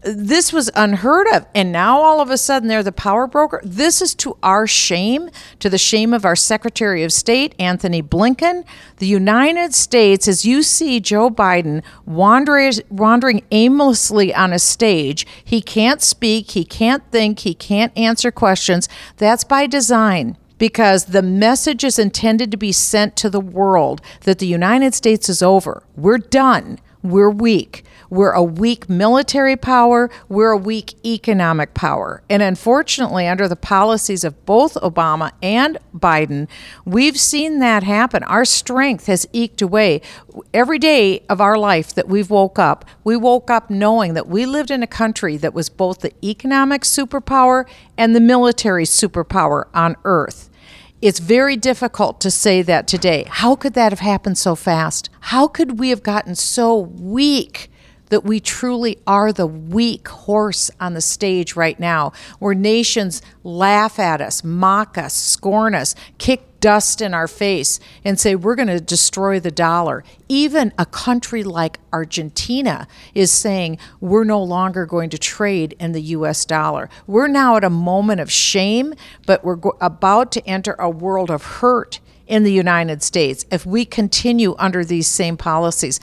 this 0.03 0.53
was 0.53 0.71
unheard 0.75 1.27
of. 1.35 1.47
And 1.55 1.73
now 1.73 2.01
all 2.01 2.21
of 2.21 2.31
a 2.31 2.39
sudden 2.39 2.69
they're 2.69 2.83
the 2.83 2.93
power 2.93 3.27
broker. 3.27 3.61
This 3.65 4.01
is 4.01 4.15
to 4.17 4.37
our 4.43 4.67
shame, 4.67 5.31
to 5.59 5.69
the 5.69 5.79
shame 5.79 6.15
of 6.15 6.25
our 6.25 6.37
Secretary 6.37 7.03
of 7.03 7.13
State, 7.13 7.55
Antony 7.59 8.03
Blinken. 8.03 8.65
The 8.99 9.07
United 9.07 9.75
States, 9.75 10.29
as 10.29 10.45
you 10.45 10.63
see 10.63 11.01
Joe 11.01 11.31
Biden 11.31 11.83
wandering, 12.07 13.43
aimlessly 13.51 14.35
on 14.35 14.53
a 14.53 14.59
stage, 14.59 15.27
he 15.45 15.61
can't 15.61 16.01
speak, 16.01 16.53
he 16.53 16.65
can't 16.65 17.03
think, 17.11 17.41
he 17.41 17.55
can't 17.55 17.97
answer 17.97 18.31
questions. 18.31 18.89
That's 19.17 19.45
by 19.45 19.67
design 19.67 20.37
because 20.59 21.07
the 21.07 21.23
message 21.23 21.85
is 21.85 21.99
intended 21.99 22.51
to 22.51 22.57
be 22.57 22.73
sent 22.73 23.17
to 23.17 23.31
the 23.31 23.41
world 23.41 24.01
that 24.23 24.39
the 24.39 24.47
United 24.47 24.95
States 24.95 25.29
is 25.29 25.43
over. 25.43 25.83
We're 25.97 26.19
done. 26.19 26.79
We're 27.03 27.31
weak. 27.31 27.85
We're 28.11 28.33
a 28.33 28.43
weak 28.43 28.89
military 28.89 29.57
power. 29.57 30.11
We're 30.29 30.53
a 30.53 30.57
weak 30.57 30.95
economic 31.05 31.75
power. 31.75 32.23
And 32.31 32.43
unfortunately, 32.43 33.27
under 33.27 33.49
the 33.49 33.57
policies 33.57 34.25
of 34.25 34.47
both 34.47 34.75
Obama 34.75 35.33
and 35.43 35.79
Biden, 35.95 36.49
we've 36.85 37.19
seen 37.19 37.59
that 37.59 37.83
happen. 37.83 38.23
Our 38.25 38.45
strength 38.45 39.07
has 39.07 39.27
eked 39.33 39.61
away. 39.61 40.01
Every 40.55 40.79
day 40.79 41.21
of 41.29 41.41
our 41.41 41.59
life 41.59 41.95
that 41.95 42.09
we've 42.09 42.31
woke 42.31 42.59
up, 42.59 42.85
we 43.05 43.17
woke 43.17 43.51
up 43.51 43.69
knowing 43.69 44.15
that 44.15 44.29
we 44.29 44.47
lived 44.47 44.71
in 44.71 44.83
a 44.83 44.87
country 44.87 45.37
that 45.37 45.55
was 45.55 45.69
both 45.69 46.01
the 46.01 46.13
economic 46.25 46.83
superpower 46.83 47.67
and 47.97 48.15
the 48.15 48.21
military 48.21 48.85
superpower 48.85 49.65
on 49.75 49.97
earth. 50.05 50.49
It's 51.01 51.21
very 51.21 51.57
difficult 51.57 52.21
to 52.23 52.31
say 52.31 52.61
that 52.63 52.89
today. 52.89 53.25
How 53.29 53.55
could 53.55 53.75
that 53.75 53.93
have 53.93 54.01
happened 54.01 54.37
so 54.37 54.57
fast? 54.57 55.11
How 55.21 55.47
could 55.47 55.79
we 55.79 55.91
have 55.91 56.03
gotten 56.03 56.35
so 56.35 56.77
weak 56.77 57.71
that 58.11 58.25
we 58.25 58.41
truly 58.41 58.99
are 59.07 59.33
the 59.33 59.47
weak 59.47 60.09
horse 60.09 60.71
on 60.81 60.95
the 60.95 61.01
stage 61.01 61.57
right 61.57 61.79
now, 61.79 62.13
where 62.39 62.55
nations 62.55 63.23
laugh 63.43 63.99
at 63.99 64.21
us, 64.21 64.43
mock 64.43 64.99
us, 64.99 65.15
scorn 65.15 65.75
us, 65.75 65.95
kick 66.19 66.61
dust 66.61 67.01
in 67.01 67.15
our 67.15 67.29
face, 67.29 67.79
and 68.05 68.19
say, 68.19 68.35
We're 68.35 68.55
going 68.55 68.69
to 68.69 68.81
destroy 68.81 69.39
the 69.41 69.51
dollar. 69.51 70.05
Even 70.29 70.73
a 70.79 70.87
country 70.87 71.45
like 71.45 71.79
Argentina 71.93 72.89
is 73.15 73.31
saying, 73.31 73.79
We're 74.01 74.25
no 74.25 74.43
longer 74.43 74.87
going 74.87 75.11
to 75.11 75.19
trade 75.19 75.77
in 75.79 75.93
the 75.93 76.03
US 76.03 76.45
dollar. 76.45 76.91
We're 77.07 77.29
now 77.29 77.57
at 77.57 77.65
a 77.65 77.71
moment 77.71 78.21
of 78.21 78.31
shame, 78.31 78.95
but 79.27 79.45
we're 79.45 79.57
go- 79.57 79.77
about 79.81 80.33
to 80.33 80.47
enter 80.47 80.75
a 80.79 80.91
world 80.91 81.31
of 81.31 81.45
hurt 81.45 82.01
in 82.27 82.43
the 82.43 82.53
United 82.53 83.03
States 83.03 83.47
if 83.51 83.65
we 83.65 83.85
continue 83.85 84.55
under 84.59 84.85
these 84.85 85.07
same 85.07 85.37
policies. 85.37 85.99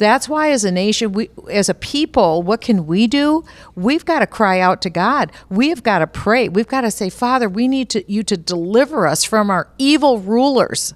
That's 0.00 0.30
why, 0.30 0.50
as 0.50 0.64
a 0.64 0.70
nation, 0.72 1.12
we, 1.12 1.28
as 1.50 1.68
a 1.68 1.74
people, 1.74 2.42
what 2.42 2.62
can 2.62 2.86
we 2.86 3.06
do? 3.06 3.44
We've 3.74 4.06
got 4.06 4.20
to 4.20 4.26
cry 4.26 4.58
out 4.58 4.80
to 4.80 4.90
God. 4.90 5.30
We 5.50 5.68
have 5.68 5.82
got 5.82 5.98
to 5.98 6.06
pray. 6.06 6.48
We've 6.48 6.66
got 6.66 6.80
to 6.80 6.90
say, 6.90 7.10
Father, 7.10 7.50
we 7.50 7.68
need 7.68 7.90
to, 7.90 8.10
you 8.10 8.22
to 8.22 8.38
deliver 8.38 9.06
us 9.06 9.24
from 9.24 9.50
our 9.50 9.68
evil 9.76 10.18
rulers. 10.18 10.94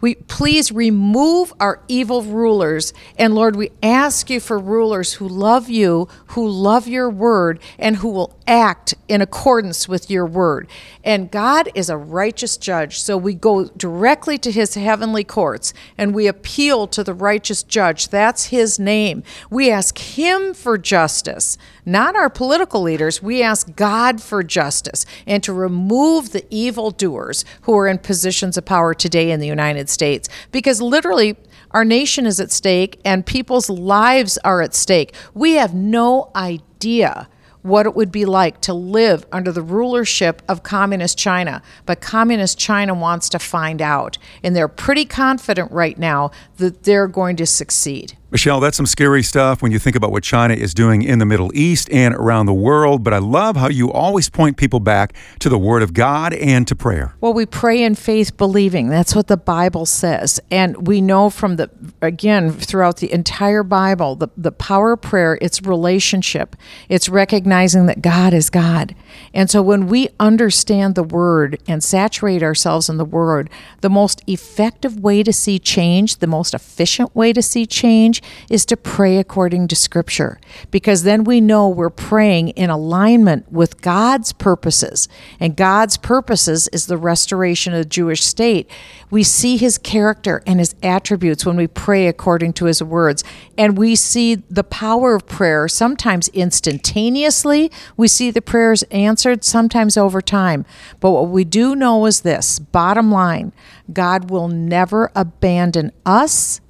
We 0.00 0.14
please 0.14 0.72
remove 0.72 1.52
our 1.60 1.82
evil 1.88 2.22
rulers. 2.22 2.92
And 3.18 3.34
Lord, 3.34 3.56
we 3.56 3.70
ask 3.82 4.30
you 4.30 4.40
for 4.40 4.58
rulers 4.58 5.14
who 5.14 5.28
love 5.28 5.68
you, 5.68 6.08
who 6.28 6.48
love 6.48 6.88
your 6.88 7.10
word, 7.10 7.60
and 7.78 7.96
who 7.96 8.08
will 8.08 8.38
act 8.46 8.94
in 9.08 9.20
accordance 9.20 9.88
with 9.88 10.10
your 10.10 10.26
word. 10.26 10.68
And 11.04 11.30
God 11.30 11.68
is 11.74 11.90
a 11.90 11.96
righteous 11.96 12.56
judge. 12.56 13.00
So 13.00 13.16
we 13.16 13.34
go 13.34 13.64
directly 13.64 14.38
to 14.38 14.50
his 14.50 14.74
heavenly 14.74 15.24
courts 15.24 15.72
and 15.98 16.14
we 16.14 16.26
appeal 16.26 16.86
to 16.88 17.02
the 17.02 17.14
righteous 17.14 17.62
judge. 17.62 18.08
That's 18.08 18.46
his 18.46 18.78
name. 18.78 19.22
We 19.50 19.70
ask 19.70 19.98
him 19.98 20.54
for 20.54 20.78
justice, 20.78 21.58
not 21.84 22.14
our 22.14 22.30
political 22.30 22.82
leaders. 22.82 23.22
We 23.22 23.42
ask 23.42 23.74
God 23.74 24.22
for 24.22 24.42
justice 24.42 25.04
and 25.26 25.42
to 25.42 25.52
remove 25.52 26.32
the 26.32 26.46
evildoers 26.50 27.44
who 27.62 27.76
are 27.76 27.88
in 27.88 27.98
positions 27.98 28.56
of 28.56 28.64
power 28.64 28.94
today 28.94 29.30
in 29.30 29.40
the 29.40 29.46
United 29.46 29.81
States. 29.88 30.28
Because 30.50 30.80
literally, 30.80 31.36
our 31.72 31.84
nation 31.84 32.26
is 32.26 32.40
at 32.40 32.50
stake 32.50 33.00
and 33.04 33.24
people's 33.24 33.70
lives 33.70 34.38
are 34.44 34.60
at 34.62 34.74
stake. 34.74 35.14
We 35.34 35.54
have 35.54 35.74
no 35.74 36.30
idea 36.34 37.28
what 37.62 37.86
it 37.86 37.94
would 37.94 38.10
be 38.10 38.24
like 38.24 38.60
to 38.60 38.74
live 38.74 39.24
under 39.32 39.52
the 39.52 39.62
rulership 39.62 40.42
of 40.48 40.62
Communist 40.62 41.16
China. 41.16 41.62
But 41.86 42.00
Communist 42.00 42.58
China 42.58 42.92
wants 42.92 43.28
to 43.30 43.38
find 43.38 43.80
out. 43.80 44.18
And 44.42 44.54
they're 44.54 44.68
pretty 44.68 45.04
confident 45.04 45.70
right 45.70 45.96
now 45.96 46.32
that 46.56 46.82
they're 46.82 47.08
going 47.08 47.36
to 47.36 47.46
succeed. 47.46 48.18
Michelle, 48.32 48.60
that's 48.60 48.78
some 48.78 48.86
scary 48.86 49.22
stuff 49.22 49.60
when 49.60 49.72
you 49.72 49.78
think 49.78 49.94
about 49.94 50.10
what 50.10 50.22
China 50.22 50.54
is 50.54 50.72
doing 50.72 51.02
in 51.02 51.18
the 51.18 51.26
Middle 51.26 51.54
East 51.54 51.90
and 51.92 52.14
around 52.14 52.46
the 52.46 52.54
world. 52.54 53.04
But 53.04 53.12
I 53.12 53.18
love 53.18 53.56
how 53.56 53.68
you 53.68 53.92
always 53.92 54.30
point 54.30 54.56
people 54.56 54.80
back 54.80 55.14
to 55.40 55.50
the 55.50 55.58
Word 55.58 55.82
of 55.82 55.92
God 55.92 56.32
and 56.32 56.66
to 56.66 56.74
prayer. 56.74 57.14
Well, 57.20 57.34
we 57.34 57.44
pray 57.44 57.82
in 57.82 57.94
faith, 57.94 58.38
believing. 58.38 58.88
That's 58.88 59.14
what 59.14 59.26
the 59.26 59.36
Bible 59.36 59.84
says. 59.84 60.40
And 60.50 60.86
we 60.86 61.02
know 61.02 61.28
from 61.28 61.56
the, 61.56 61.68
again, 62.00 62.50
throughout 62.50 62.96
the 62.96 63.12
entire 63.12 63.62
Bible, 63.62 64.16
the, 64.16 64.28
the 64.34 64.50
power 64.50 64.92
of 64.92 65.02
prayer, 65.02 65.36
it's 65.42 65.60
relationship, 65.60 66.56
it's 66.88 67.10
recognizing 67.10 67.84
that 67.84 68.00
God 68.00 68.32
is 68.32 68.48
God. 68.48 68.94
And 69.34 69.50
so 69.50 69.60
when 69.60 69.88
we 69.88 70.08
understand 70.18 70.94
the 70.94 71.02
Word 71.02 71.60
and 71.68 71.84
saturate 71.84 72.42
ourselves 72.42 72.88
in 72.88 72.96
the 72.96 73.04
Word, 73.04 73.50
the 73.82 73.90
most 73.90 74.22
effective 74.26 74.98
way 75.00 75.22
to 75.22 75.34
see 75.34 75.58
change, 75.58 76.16
the 76.16 76.26
most 76.26 76.54
efficient 76.54 77.14
way 77.14 77.34
to 77.34 77.42
see 77.42 77.66
change, 77.66 78.21
is 78.50 78.64
to 78.66 78.76
pray 78.76 79.18
according 79.18 79.68
to 79.68 79.76
Scripture, 79.76 80.40
because 80.70 81.02
then 81.02 81.24
we 81.24 81.40
know 81.40 81.68
we're 81.68 81.90
praying 81.90 82.48
in 82.50 82.70
alignment 82.70 83.50
with 83.50 83.80
God's 83.80 84.32
purposes. 84.32 85.08
And 85.38 85.56
God's 85.56 85.96
purposes 85.96 86.68
is 86.68 86.86
the 86.86 86.96
restoration 86.96 87.72
of 87.72 87.78
the 87.78 87.84
Jewish 87.88 88.24
state. 88.24 88.70
We 89.10 89.22
see 89.22 89.56
His 89.56 89.78
character 89.78 90.42
and 90.46 90.58
His 90.58 90.74
attributes 90.82 91.44
when 91.44 91.56
we 91.56 91.66
pray 91.66 92.06
according 92.06 92.54
to 92.54 92.64
His 92.64 92.82
words. 92.82 93.22
And 93.58 93.76
we 93.76 93.94
see 93.94 94.36
the 94.36 94.64
power 94.64 95.14
of 95.14 95.26
prayer 95.26 95.68
sometimes 95.68 96.28
instantaneously. 96.28 97.70
We 97.96 98.08
see 98.08 98.30
the 98.30 98.42
prayers 98.42 98.82
answered 98.84 99.44
sometimes 99.44 99.96
over 99.96 100.20
time. 100.20 100.64
But 101.00 101.10
what 101.10 101.28
we 101.28 101.44
do 101.44 101.76
know 101.76 102.06
is 102.06 102.22
this 102.22 102.58
bottom 102.58 103.10
line 103.10 103.52
God 103.92 104.30
will 104.30 104.48
never 104.48 105.10
abandon 105.14 105.92
us 106.06 106.60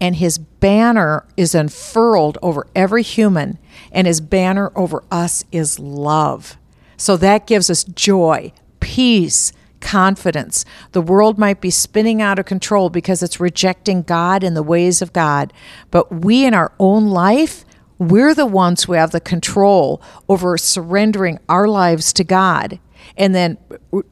and 0.00 0.16
his 0.16 0.38
banner 0.38 1.26
is 1.36 1.54
unfurled 1.54 2.38
over 2.42 2.66
every 2.74 3.02
human, 3.02 3.58
and 3.92 4.06
his 4.06 4.20
banner 4.20 4.72
over 4.76 5.04
us 5.10 5.44
is 5.52 5.78
love. 5.78 6.56
So 6.96 7.16
that 7.16 7.46
gives 7.46 7.70
us 7.70 7.84
joy, 7.84 8.52
peace, 8.80 9.52
confidence. 9.80 10.64
The 10.92 11.02
world 11.02 11.38
might 11.38 11.60
be 11.60 11.70
spinning 11.70 12.22
out 12.22 12.38
of 12.38 12.46
control 12.46 12.90
because 12.90 13.22
it's 13.22 13.40
rejecting 13.40 14.02
God 14.02 14.42
and 14.42 14.56
the 14.56 14.62
ways 14.62 15.02
of 15.02 15.12
God, 15.12 15.52
but 15.90 16.10
we 16.24 16.44
in 16.44 16.54
our 16.54 16.72
own 16.78 17.08
life, 17.08 17.64
we're 17.98 18.34
the 18.34 18.46
ones 18.46 18.84
who 18.84 18.94
have 18.94 19.12
the 19.12 19.20
control 19.20 20.02
over 20.28 20.58
surrendering 20.58 21.38
our 21.48 21.68
lives 21.68 22.12
to 22.14 22.24
God 22.24 22.80
and 23.16 23.34
then 23.34 23.58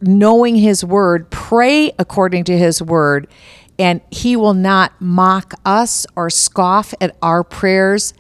knowing 0.01 0.57
His 0.57 0.85
Word, 0.85 1.31
pray 1.31 1.93
according 1.99 2.45
to 2.45 2.57
His 2.57 2.81
Word, 2.81 3.27
and 3.83 4.01
He 4.11 4.37
will 4.37 4.55
not 4.55 4.99
mock 5.01 5.55
us 5.65 6.07
or 6.15 6.31
scoff 6.31 6.95
at 7.01 7.17
our 7.21 7.45
prayers. 7.45 8.15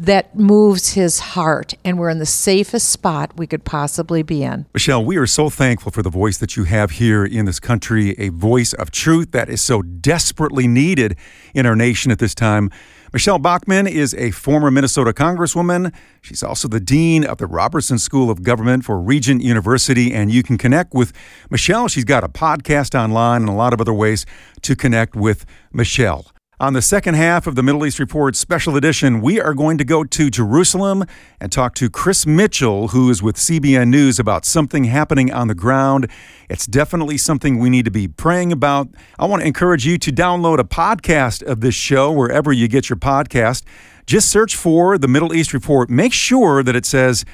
That 0.00 0.36
moves 0.38 0.92
his 0.92 1.18
heart, 1.18 1.74
and 1.84 1.98
we're 1.98 2.10
in 2.10 2.20
the 2.20 2.24
safest 2.24 2.88
spot 2.88 3.36
we 3.36 3.48
could 3.48 3.64
possibly 3.64 4.22
be 4.22 4.44
in. 4.44 4.64
Michelle, 4.72 5.04
we 5.04 5.16
are 5.16 5.26
so 5.26 5.50
thankful 5.50 5.90
for 5.90 6.04
the 6.04 6.08
voice 6.08 6.38
that 6.38 6.56
you 6.56 6.62
have 6.62 6.92
here 6.92 7.24
in 7.24 7.46
this 7.46 7.58
country, 7.58 8.10
a 8.16 8.28
voice 8.28 8.72
of 8.72 8.92
truth 8.92 9.32
that 9.32 9.48
is 9.48 9.60
so 9.60 9.82
desperately 9.82 10.68
needed 10.68 11.16
in 11.52 11.66
our 11.66 11.74
nation 11.74 12.12
at 12.12 12.20
this 12.20 12.32
time. 12.32 12.70
Michele 13.12 13.38
Bachmann 13.38 13.86
is 13.86 14.14
a 14.14 14.30
former 14.32 14.70
Minnesota 14.70 15.12
Congresswoman. 15.12 15.94
She's 16.20 16.42
also 16.42 16.68
the 16.68 16.80
Dean 16.80 17.24
of 17.24 17.38
the 17.38 17.46
Robertson 17.46 17.98
School 17.98 18.30
of 18.30 18.42
Government 18.42 18.84
for 18.84 19.00
Regent 19.00 19.42
University, 19.42 20.12
and 20.12 20.30
you 20.30 20.42
can 20.42 20.58
connect 20.58 20.92
with 20.92 21.12
Michelle. 21.50 21.88
She's 21.88 22.04
got 22.04 22.22
a 22.22 22.28
podcast 22.28 22.98
online 22.98 23.42
and 23.42 23.48
a 23.48 23.54
lot 23.54 23.72
of 23.72 23.80
other 23.80 23.94
ways 23.94 24.26
to 24.62 24.76
connect 24.76 25.16
with 25.16 25.46
Michele. 25.72 26.26
On 26.60 26.72
the 26.72 26.82
second 26.82 27.14
half 27.14 27.46
of 27.46 27.54
the 27.54 27.62
Middle 27.62 27.86
East 27.86 28.00
Report 28.00 28.34
special 28.34 28.74
edition, 28.76 29.20
we 29.20 29.40
are 29.40 29.54
going 29.54 29.78
to 29.78 29.84
go 29.84 30.02
to 30.02 30.28
Jerusalem 30.28 31.04
and 31.40 31.52
talk 31.52 31.76
to 31.76 31.88
Chris 31.88 32.26
Mitchell, 32.26 32.88
who 32.88 33.08
is 33.10 33.22
with 33.22 33.36
CBN 33.36 33.90
News, 33.90 34.18
about 34.18 34.44
something 34.44 34.82
happening 34.82 35.32
on 35.32 35.46
the 35.46 35.54
ground. 35.54 36.08
It's 36.50 36.66
definitely 36.66 37.16
something 37.16 37.60
we 37.60 37.70
need 37.70 37.84
to 37.84 37.92
be 37.92 38.08
praying 38.08 38.50
about. 38.50 38.88
I 39.20 39.26
want 39.26 39.42
to 39.42 39.46
encourage 39.46 39.86
you 39.86 39.98
to 39.98 40.10
download 40.10 40.58
a 40.58 40.64
podcast 40.64 41.44
of 41.44 41.60
this 41.60 41.76
show 41.76 42.10
wherever 42.10 42.52
you 42.52 42.66
get 42.66 42.90
your 42.90 42.96
podcast. 42.96 43.62
Just 44.04 44.28
search 44.28 44.56
for 44.56 44.98
the 44.98 45.06
Middle 45.06 45.32
East 45.32 45.54
Report. 45.54 45.88
Make 45.88 46.12
sure 46.12 46.64
that 46.64 46.74
it 46.74 46.84
says 46.84 47.24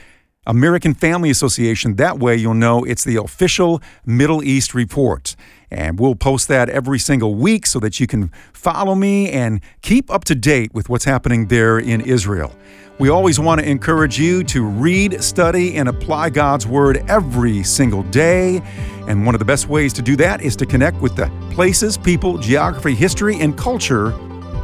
American 0.46 0.94
Family 0.94 1.30
Association. 1.30 1.96
That 1.96 2.18
way 2.18 2.36
you'll 2.36 2.54
know 2.54 2.84
it's 2.84 3.04
the 3.04 3.16
official 3.16 3.82
Middle 4.04 4.42
East 4.42 4.74
Report. 4.74 5.36
And 5.70 5.98
we'll 5.98 6.14
post 6.14 6.48
that 6.48 6.68
every 6.68 6.98
single 6.98 7.34
week 7.34 7.66
so 7.66 7.80
that 7.80 7.98
you 7.98 8.06
can 8.06 8.30
follow 8.52 8.94
me 8.94 9.30
and 9.30 9.60
keep 9.82 10.10
up 10.10 10.24
to 10.24 10.34
date 10.34 10.72
with 10.72 10.88
what's 10.88 11.04
happening 11.04 11.48
there 11.48 11.78
in 11.78 12.00
Israel. 12.00 12.54
We 13.00 13.08
always 13.08 13.40
want 13.40 13.60
to 13.60 13.68
encourage 13.68 14.20
you 14.20 14.44
to 14.44 14.64
read, 14.64 15.22
study, 15.22 15.74
and 15.74 15.88
apply 15.88 16.30
God's 16.30 16.64
Word 16.64 17.04
every 17.08 17.64
single 17.64 18.04
day. 18.04 18.62
And 19.08 19.26
one 19.26 19.34
of 19.34 19.40
the 19.40 19.44
best 19.44 19.68
ways 19.68 19.92
to 19.94 20.02
do 20.02 20.14
that 20.16 20.42
is 20.42 20.54
to 20.56 20.66
connect 20.66 21.00
with 21.00 21.16
the 21.16 21.26
places, 21.50 21.98
people, 21.98 22.38
geography, 22.38 22.94
history, 22.94 23.40
and 23.40 23.58
culture 23.58 24.12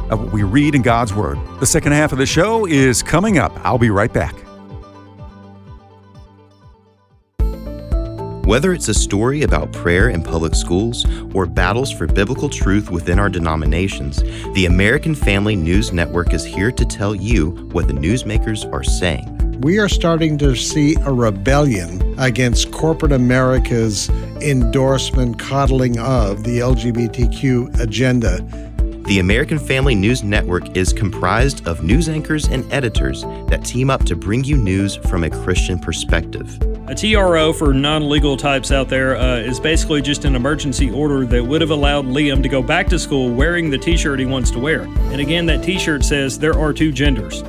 of 0.09 0.23
what 0.23 0.31
we 0.31 0.43
read 0.43 0.75
in 0.75 0.81
God's 0.81 1.13
Word. 1.13 1.37
The 1.59 1.65
second 1.65 1.91
half 1.91 2.13
of 2.13 2.19
the 2.19 2.25
show 2.25 2.65
is 2.65 3.03
coming 3.03 3.37
up. 3.37 3.51
I'll 3.65 3.77
be 3.77 3.89
right 3.89 4.13
back. 4.13 4.33
Whether 8.51 8.73
it's 8.73 8.89
a 8.89 8.93
story 8.93 9.43
about 9.43 9.71
prayer 9.71 10.09
in 10.09 10.21
public 10.21 10.55
schools 10.55 11.05
or 11.33 11.45
battles 11.45 11.89
for 11.89 12.05
biblical 12.05 12.49
truth 12.49 12.91
within 12.91 13.17
our 13.17 13.29
denominations, 13.29 14.21
the 14.55 14.65
American 14.65 15.15
Family 15.15 15.55
News 15.55 15.93
Network 15.93 16.33
is 16.33 16.43
here 16.43 16.69
to 16.69 16.83
tell 16.83 17.15
you 17.15 17.51
what 17.71 17.87
the 17.87 17.93
newsmakers 17.93 18.69
are 18.73 18.83
saying. 18.83 19.61
We 19.61 19.79
are 19.79 19.87
starting 19.87 20.37
to 20.39 20.53
see 20.53 20.97
a 21.05 21.13
rebellion 21.13 22.19
against 22.19 22.73
corporate 22.73 23.13
America's 23.13 24.09
endorsement, 24.41 25.39
coddling 25.39 25.97
of 25.97 26.43
the 26.43 26.59
LGBTQ 26.59 27.79
agenda. 27.79 28.41
The 29.07 29.19
American 29.19 29.59
Family 29.59 29.95
News 29.95 30.23
Network 30.23 30.75
is 30.75 30.91
comprised 30.91 31.65
of 31.65 31.85
news 31.85 32.09
anchors 32.09 32.49
and 32.49 32.69
editors 32.73 33.21
that 33.47 33.63
team 33.63 33.89
up 33.89 34.03
to 34.07 34.17
bring 34.17 34.43
you 34.43 34.57
news 34.57 34.97
from 34.97 35.23
a 35.23 35.29
Christian 35.29 35.79
perspective. 35.79 36.59
A 36.87 36.95
TRO 36.95 37.53
for 37.53 37.73
non 37.73 38.09
legal 38.09 38.35
types 38.35 38.71
out 38.71 38.89
there 38.89 39.15
uh, 39.15 39.37
is 39.37 39.59
basically 39.59 40.01
just 40.01 40.25
an 40.25 40.35
emergency 40.35 40.89
order 40.89 41.25
that 41.27 41.43
would 41.43 41.61
have 41.61 41.69
allowed 41.69 42.05
Liam 42.05 42.41
to 42.41 42.49
go 42.49 42.61
back 42.61 42.87
to 42.87 42.97
school 42.97 43.31
wearing 43.31 43.69
the 43.69 43.77
t 43.77 43.95
shirt 43.95 44.19
he 44.19 44.25
wants 44.25 44.49
to 44.51 44.59
wear. 44.59 44.81
And 44.81 45.21
again, 45.21 45.45
that 45.45 45.63
t 45.63 45.77
shirt 45.77 46.03
says 46.03 46.39
there 46.39 46.57
are 46.57 46.73
two 46.73 46.91
genders. 46.91 47.43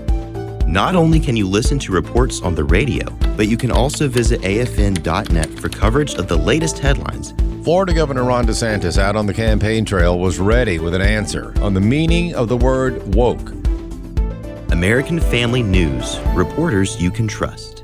Not 0.66 0.94
only 0.94 1.18
can 1.18 1.34
you 1.34 1.48
listen 1.48 1.78
to 1.80 1.92
reports 1.92 2.42
on 2.42 2.54
the 2.54 2.64
radio, 2.64 3.10
but 3.36 3.48
you 3.48 3.56
can 3.56 3.70
also 3.70 4.06
visit 4.06 4.40
afn.net 4.42 5.50
for 5.58 5.68
coverage 5.70 6.14
of 6.14 6.28
the 6.28 6.36
latest 6.36 6.78
headlines. 6.78 7.32
Florida 7.64 7.94
Governor 7.94 8.24
Ron 8.24 8.46
DeSantis 8.46 8.98
out 8.98 9.16
on 9.16 9.26
the 9.26 9.34
campaign 9.34 9.84
trail 9.84 10.18
was 10.18 10.38
ready 10.38 10.78
with 10.78 10.94
an 10.94 11.02
answer 11.02 11.54
on 11.62 11.72
the 11.74 11.80
meaning 11.80 12.34
of 12.34 12.48
the 12.48 12.56
word 12.56 13.14
woke. 13.14 13.50
American 14.72 15.20
Family 15.20 15.62
News, 15.62 16.18
reporters 16.34 17.00
you 17.00 17.10
can 17.10 17.26
trust. 17.26 17.81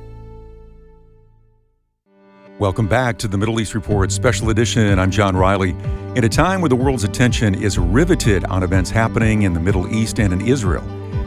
Welcome 2.58 2.88
back 2.88 3.18
to 3.18 3.28
the 3.28 3.38
Middle 3.38 3.60
East 3.60 3.76
Report 3.76 4.10
Special 4.10 4.50
Edition. 4.50 4.98
I'm 4.98 5.12
John 5.12 5.36
Riley. 5.36 5.76
In 6.16 6.24
a 6.24 6.28
time 6.28 6.60
where 6.60 6.68
the 6.68 6.74
world's 6.74 7.04
attention 7.04 7.54
is 7.54 7.78
riveted 7.78 8.44
on 8.46 8.64
events 8.64 8.90
happening 8.90 9.42
in 9.42 9.52
the 9.52 9.60
Middle 9.60 9.86
East 9.94 10.18
and 10.18 10.32
in 10.32 10.40
Israel, 10.40 10.82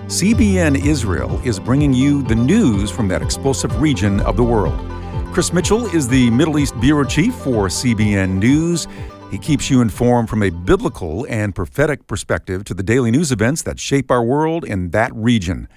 CBN 0.08 0.86
Israel 0.86 1.40
is 1.46 1.58
bringing 1.58 1.94
you 1.94 2.22
the 2.22 2.36
news 2.36 2.92
from 2.92 3.08
that 3.08 3.22
explosive 3.22 3.82
region 3.82 4.20
of 4.20 4.36
the 4.36 4.44
world. 4.44 4.78
Chris 5.32 5.54
Mitchell 5.54 5.86
is 5.96 6.06
the 6.06 6.30
Middle 6.32 6.60
East 6.60 6.78
Bureau 6.82 7.06
Chief 7.06 7.34
for 7.34 7.70
CBN 7.70 8.32
News. 8.32 8.86
He 9.32 9.38
keeps 9.38 9.70
you 9.70 9.80
informed 9.80 10.30
from 10.30 10.44
a 10.44 10.50
biblical 10.50 11.26
and 11.30 11.56
prophetic 11.56 12.08
perspective 12.08 12.66
to 12.66 12.74
the 12.74 12.84
daily 12.84 13.10
news 13.10 13.32
events 13.32 13.62
that 13.62 13.80
shape 13.80 14.12
our 14.12 14.22
world 14.22 14.66
in 14.66 14.90
that 14.90 15.16
region. 15.16 15.70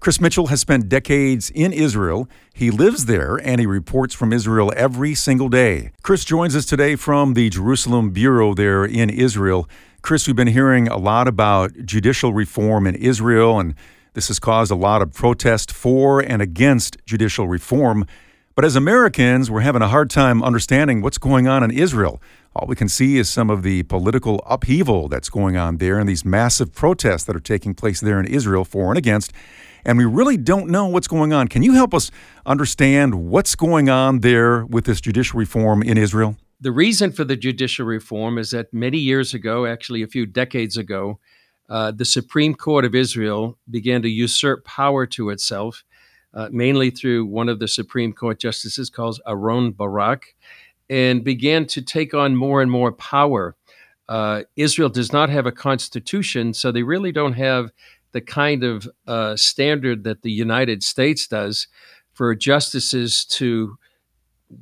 Chris 0.00 0.18
Mitchell 0.18 0.46
has 0.46 0.60
spent 0.60 0.88
decades 0.88 1.50
in 1.50 1.74
Israel. 1.74 2.26
He 2.54 2.70
lives 2.70 3.04
there 3.04 3.36
and 3.36 3.60
he 3.60 3.66
reports 3.66 4.14
from 4.14 4.32
Israel 4.32 4.72
every 4.74 5.14
single 5.14 5.50
day. 5.50 5.92
Chris 6.02 6.24
joins 6.24 6.56
us 6.56 6.64
today 6.64 6.96
from 6.96 7.34
the 7.34 7.50
Jerusalem 7.50 8.08
Bureau 8.08 8.54
there 8.54 8.82
in 8.82 9.10
Israel. 9.10 9.68
Chris, 10.00 10.26
we've 10.26 10.34
been 10.34 10.48
hearing 10.48 10.88
a 10.88 10.96
lot 10.96 11.28
about 11.28 11.84
judicial 11.84 12.32
reform 12.32 12.86
in 12.86 12.94
Israel, 12.94 13.60
and 13.60 13.74
this 14.14 14.28
has 14.28 14.38
caused 14.38 14.72
a 14.72 14.74
lot 14.74 15.02
of 15.02 15.12
protest 15.12 15.70
for 15.70 16.20
and 16.20 16.40
against 16.40 16.96
judicial 17.04 17.46
reform. 17.46 18.06
But 18.54 18.64
as 18.64 18.76
Americans, 18.76 19.50
we're 19.50 19.60
having 19.60 19.82
a 19.82 19.88
hard 19.88 20.08
time 20.08 20.42
understanding 20.42 21.02
what's 21.02 21.18
going 21.18 21.46
on 21.46 21.62
in 21.62 21.70
Israel. 21.70 22.22
All 22.54 22.66
we 22.66 22.74
can 22.74 22.88
see 22.88 23.16
is 23.16 23.28
some 23.28 23.48
of 23.48 23.62
the 23.62 23.84
political 23.84 24.42
upheaval 24.44 25.08
that's 25.08 25.30
going 25.30 25.56
on 25.56 25.76
there 25.76 25.98
and 25.98 26.08
these 26.08 26.24
massive 26.24 26.74
protests 26.74 27.24
that 27.24 27.36
are 27.36 27.40
taking 27.40 27.74
place 27.74 28.00
there 28.00 28.18
in 28.18 28.26
Israel 28.26 28.64
for 28.64 28.88
and 28.88 28.98
against 28.98 29.32
and 29.84 29.98
we 29.98 30.04
really 30.04 30.36
don't 30.36 30.68
know 30.68 30.86
what's 30.86 31.08
going 31.08 31.32
on. 31.32 31.48
Can 31.48 31.62
you 31.62 31.72
help 31.74 31.94
us 31.94 32.10
understand 32.46 33.14
what's 33.14 33.54
going 33.54 33.88
on 33.88 34.20
there 34.20 34.64
with 34.66 34.84
this 34.84 35.00
judicial 35.00 35.38
reform 35.38 35.82
in 35.82 35.96
Israel? 35.96 36.36
The 36.60 36.72
reason 36.72 37.12
for 37.12 37.24
the 37.24 37.36
judicial 37.36 37.86
reform 37.86 38.36
is 38.36 38.50
that 38.50 38.72
many 38.72 38.98
years 38.98 39.32
ago, 39.32 39.66
actually 39.66 40.02
a 40.02 40.06
few 40.06 40.26
decades 40.26 40.76
ago, 40.76 41.18
uh, 41.68 41.92
the 41.92 42.04
Supreme 42.04 42.54
Court 42.54 42.84
of 42.84 42.94
Israel 42.94 43.58
began 43.70 44.02
to 44.02 44.08
usurp 44.08 44.64
power 44.64 45.06
to 45.06 45.30
itself, 45.30 45.84
uh, 46.34 46.48
mainly 46.50 46.90
through 46.90 47.26
one 47.26 47.48
of 47.48 47.60
the 47.60 47.68
Supreme 47.68 48.12
Court 48.12 48.38
justices 48.38 48.90
called 48.90 49.20
Aaron 49.26 49.70
Barak, 49.70 50.34
and 50.90 51.24
began 51.24 51.66
to 51.66 51.80
take 51.80 52.12
on 52.12 52.36
more 52.36 52.60
and 52.60 52.70
more 52.70 52.92
power. 52.92 53.54
Uh, 54.08 54.42
Israel 54.56 54.88
does 54.88 55.12
not 55.12 55.30
have 55.30 55.46
a 55.46 55.52
constitution, 55.52 56.52
so 56.52 56.72
they 56.72 56.82
really 56.82 57.12
don't 57.12 57.34
have 57.34 57.70
the 58.12 58.20
kind 58.20 58.64
of 58.64 58.88
uh, 59.06 59.36
standard 59.36 60.02
that 60.02 60.22
the 60.22 60.32
United 60.32 60.82
States 60.82 61.28
does 61.28 61.68
for 62.12 62.34
justices 62.34 63.24
to 63.24 63.78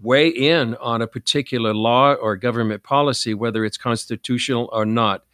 weigh 0.02 0.28
in 0.28 0.74
on 0.76 1.00
a 1.00 1.06
particular 1.06 1.72
law 1.72 2.12
or 2.12 2.36
government 2.36 2.82
policy, 2.82 3.32
whether 3.32 3.64
it's 3.64 3.78
constitutional 3.78 4.68
or 4.70 4.84
not. 4.84 5.24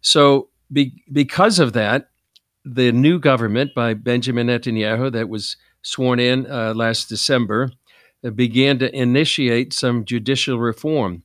So, 0.00 0.48
be, 0.72 1.04
because 1.12 1.58
of 1.58 1.74
that, 1.74 2.08
the 2.64 2.92
new 2.92 3.18
government 3.18 3.74
by 3.74 3.92
Benjamin 3.92 4.46
Netanyahu, 4.46 5.12
that 5.12 5.28
was 5.28 5.58
sworn 5.82 6.18
in 6.18 6.50
uh, 6.50 6.72
last 6.74 7.10
December, 7.10 7.72
began 8.34 8.78
to 8.78 8.94
initiate 8.94 9.72
some 9.72 10.04
judicial 10.04 10.58
reform. 10.58 11.22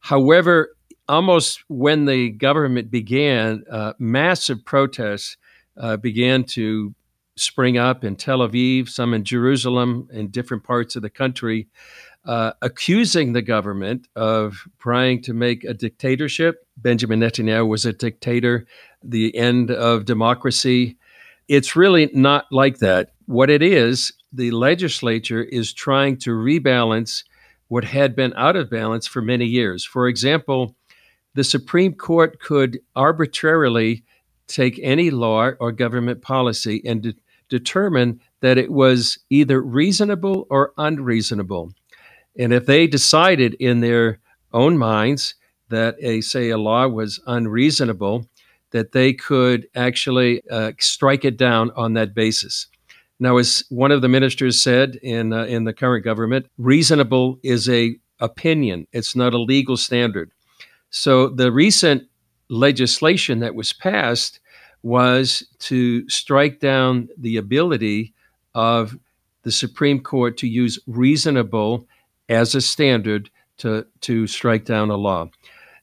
However, 0.00 0.76
almost 1.08 1.64
when 1.68 2.04
the 2.04 2.30
government 2.30 2.90
began, 2.90 3.64
uh, 3.70 3.94
massive 3.98 4.64
protests 4.64 5.36
uh, 5.78 5.96
began 5.96 6.44
to 6.44 6.94
spring 7.36 7.78
up 7.78 8.04
in 8.04 8.16
Tel 8.16 8.38
Aviv, 8.38 8.88
some 8.88 9.12
in 9.14 9.24
Jerusalem, 9.24 10.08
in 10.12 10.28
different 10.28 10.64
parts 10.64 10.96
of 10.96 11.02
the 11.02 11.10
country, 11.10 11.68
uh, 12.26 12.52
accusing 12.62 13.32
the 13.32 13.42
government 13.42 14.08
of 14.16 14.64
trying 14.78 15.20
to 15.22 15.34
make 15.34 15.64
a 15.64 15.74
dictatorship. 15.74 16.66
Benjamin 16.76 17.20
Netanyahu 17.20 17.68
was 17.68 17.84
a 17.84 17.92
dictator, 17.92 18.66
the 19.02 19.34
end 19.36 19.70
of 19.70 20.04
democracy. 20.04 20.96
It's 21.48 21.76
really 21.76 22.10
not 22.14 22.46
like 22.50 22.78
that. 22.78 23.10
What 23.26 23.50
it 23.50 23.62
is, 23.62 24.12
the 24.34 24.50
legislature 24.50 25.42
is 25.42 25.72
trying 25.72 26.16
to 26.18 26.30
rebalance 26.30 27.24
what 27.68 27.84
had 27.84 28.16
been 28.16 28.34
out 28.36 28.56
of 28.56 28.70
balance 28.70 29.06
for 29.06 29.22
many 29.22 29.46
years. 29.46 29.84
For 29.84 30.08
example, 30.08 30.76
the 31.34 31.44
Supreme 31.44 31.94
Court 31.94 32.40
could 32.40 32.80
arbitrarily 32.94 34.04
take 34.46 34.78
any 34.82 35.10
law 35.10 35.50
or 35.58 35.72
government 35.72 36.22
policy 36.22 36.82
and 36.84 37.02
de- 37.02 37.14
determine 37.48 38.20
that 38.40 38.58
it 38.58 38.70
was 38.70 39.18
either 39.30 39.60
reasonable 39.62 40.46
or 40.50 40.72
unreasonable. 40.76 41.72
And 42.38 42.52
if 42.52 42.66
they 42.66 42.86
decided 42.86 43.54
in 43.54 43.80
their 43.80 44.18
own 44.52 44.76
minds 44.76 45.34
that 45.68 45.96
a 46.00 46.20
say 46.20 46.50
a 46.50 46.58
law 46.58 46.86
was 46.88 47.20
unreasonable, 47.26 48.28
that 48.70 48.92
they 48.92 49.12
could 49.12 49.68
actually 49.74 50.42
uh, 50.50 50.72
strike 50.78 51.24
it 51.24 51.36
down 51.36 51.70
on 51.76 51.94
that 51.94 52.14
basis. 52.14 52.66
Now, 53.20 53.36
as 53.36 53.64
one 53.68 53.92
of 53.92 54.02
the 54.02 54.08
ministers 54.08 54.60
said 54.60 54.96
in 54.96 55.32
uh, 55.32 55.44
in 55.44 55.64
the 55.64 55.72
current 55.72 56.04
government, 56.04 56.46
reasonable 56.58 57.38
is 57.42 57.68
a 57.68 57.96
opinion; 58.20 58.86
it's 58.92 59.14
not 59.14 59.34
a 59.34 59.38
legal 59.38 59.76
standard. 59.76 60.30
So 60.90 61.28
the 61.28 61.50
recent 61.52 62.08
legislation 62.48 63.40
that 63.40 63.54
was 63.54 63.72
passed 63.72 64.40
was 64.82 65.46
to 65.58 66.08
strike 66.10 66.60
down 66.60 67.08
the 67.16 67.38
ability 67.38 68.12
of 68.54 68.96
the 69.42 69.52
Supreme 69.52 70.00
Court 70.00 70.36
to 70.38 70.48
use 70.48 70.78
reasonable 70.86 71.86
as 72.28 72.54
a 72.54 72.60
standard 72.60 73.30
to, 73.58 73.86
to 74.00 74.26
strike 74.26 74.64
down 74.64 74.90
a 74.90 74.96
law. 74.96 75.30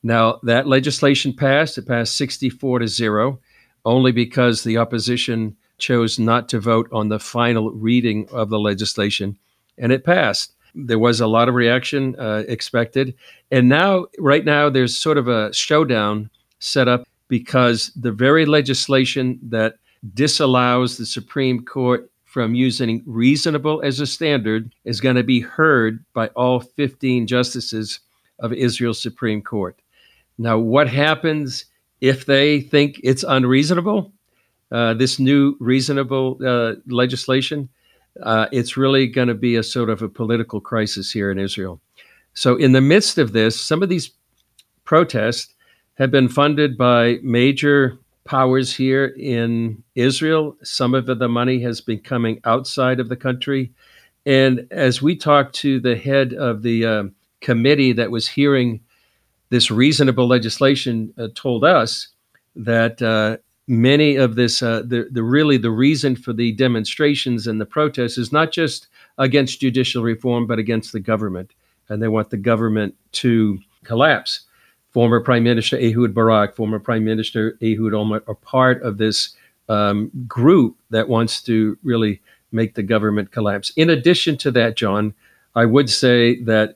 Now, 0.04 0.40
that 0.44 0.68
legislation 0.68 1.34
passed. 1.34 1.78
It 1.78 1.88
passed 1.88 2.18
64 2.18 2.80
to 2.80 2.88
0, 2.88 3.40
only 3.86 4.12
because 4.12 4.64
the 4.64 4.78
opposition 4.78 5.56
chose 5.82 6.18
not 6.18 6.48
to 6.50 6.60
vote 6.60 6.88
on 6.94 7.10
the 7.10 7.20
final 7.20 7.72
reading 7.72 8.28
of 8.32 8.50
the 8.50 8.60
legislation, 8.60 9.38
and 9.78 9.92
it 9.92 10.06
passed. 10.06 10.54
There 10.74 11.00
was 11.00 11.20
a 11.20 11.28
lot 11.28 11.50
of 11.50 11.56
reaction 11.56 12.16
uh, 12.18 12.44
expected. 12.48 13.14
And 13.52 13.68
now, 13.68 14.06
right 14.18 14.46
now, 14.46 14.70
there's 14.70 14.96
sort 14.96 15.18
of 15.18 15.28
a 15.28 15.54
showdown 15.54 16.30
set 16.60 16.88
up 16.88 17.06
because 17.28 17.92
the 17.96 18.12
very 18.12 18.46
legislation 18.46 19.40
that 19.44 19.76
disallows 20.14 20.98
the 20.98 21.06
Supreme 21.06 21.66
Court 21.66 22.10
from 22.32 22.56
using 22.56 23.04
reasonable 23.06 23.82
as 23.84 24.00
a 24.00 24.08
standard 24.08 24.74
is 24.86 25.02
going 25.02 25.18
to 25.18 25.24
be 25.24 25.42
heard 25.42 26.04
by 26.14 26.28
all 26.28 26.62
15 26.62 27.28
justices 27.28 28.00
of 28.40 28.54
Israel's 28.54 29.02
Supreme 29.02 29.42
Court. 29.42 29.78
Now, 30.38 30.58
what 30.58 30.88
happens 30.88 31.66
if 32.00 32.26
they 32.26 32.62
think 32.62 33.02
it's 33.04 33.26
unreasonable? 33.28 34.14
Uh, 34.72 34.94
this 34.94 35.20
new 35.20 35.56
reasonable 35.60 36.38
uh, 36.46 36.76
legislation, 36.88 37.70
uh, 38.24 38.48
it's 38.52 38.78
really 38.78 39.08
going 39.08 39.28
to 39.28 39.36
be 39.36 39.56
a 39.56 39.64
sort 39.64 39.90
of 39.90 40.02
a 40.02 40.10
political 40.10 40.62
crisis 40.62 41.12
here 41.12 41.32
in 41.32 41.40
Israel. 41.40 41.82
So, 42.34 42.56
in 42.56 42.72
the 42.72 42.82
midst 42.82 43.18
of 43.18 43.34
this, 43.34 43.60
some 43.60 43.84
of 43.84 43.90
these 43.90 44.12
protests 44.86 45.54
have 45.96 46.12
been 46.12 46.30
funded 46.30 46.78
by 46.78 47.18
major 47.22 47.98
powers 48.24 48.74
here 48.74 49.08
in 49.18 49.84
Israel. 49.96 50.56
Some 50.64 50.94
of 50.94 51.06
the 51.06 51.28
money 51.28 51.62
has 51.62 51.82
been 51.82 52.00
coming 52.00 52.40
outside 52.46 53.00
of 53.00 53.10
the 53.10 53.16
country. 53.16 53.72
And 54.26 54.68
as 54.72 55.02
we 55.02 55.16
talked 55.16 55.56
to 55.56 55.80
the 55.80 55.96
head 55.96 56.34
of 56.34 56.62
the 56.62 56.86
uh, 56.86 57.04
committee 57.42 57.94
that 57.94 58.12
was 58.12 58.28
hearing 58.28 58.82
this 59.50 59.72
reasonable 59.72 60.28
legislation, 60.28 61.14
uh, 61.18 61.28
told 61.36 61.66
us 61.66 62.08
that 62.56 63.02
uh, 63.02 63.38
many 63.68 64.16
of 64.16 64.36
this, 64.36 64.62
uh, 64.62 64.82
the, 64.86 65.08
the 65.12 65.24
really 65.24 65.58
the 65.58 65.72
reason 65.72 66.16
for 66.16 66.34
the 66.34 66.52
demonstrations 66.54 67.48
and 67.48 67.62
the 67.62 67.66
protests 67.66 68.18
is 68.18 68.32
not 68.32 68.52
just 68.52 68.88
against 69.18 69.62
judicial 69.62 70.04
reform, 70.04 70.48
but 70.48 70.60
against 70.60 70.92
the 70.92 71.00
government. 71.00 71.52
And 71.90 72.02
they 72.02 72.08
want 72.08 72.30
the 72.30 72.38
government 72.38 72.96
to 73.14 73.60
collapse 73.84 74.46
former 74.92 75.22
Prime 75.22 75.44
Minister 75.44 75.78
Ehud 75.78 76.14
Barak, 76.14 76.56
former 76.56 76.80
Prime 76.80 77.04
Minister 77.04 77.58
Ehud 77.62 77.94
Olmert 77.94 78.28
are 78.28 78.36
part 78.36 78.84
of 78.84 78.98
this 78.98 79.36
um, 79.70 80.12
group 80.28 80.78
that 80.90 81.08
wants 81.08 81.42
to 81.44 81.78
really 81.84 82.22
make 82.52 82.76
the 82.76 82.84
government 82.84 83.32
collapse. 83.32 83.72
In 83.78 83.90
addition 83.90 84.38
to 84.38 84.52
that, 84.52 84.76
John, 84.76 85.14
I 85.56 85.66
would 85.66 85.90
say 85.90 86.42
that 86.44 86.76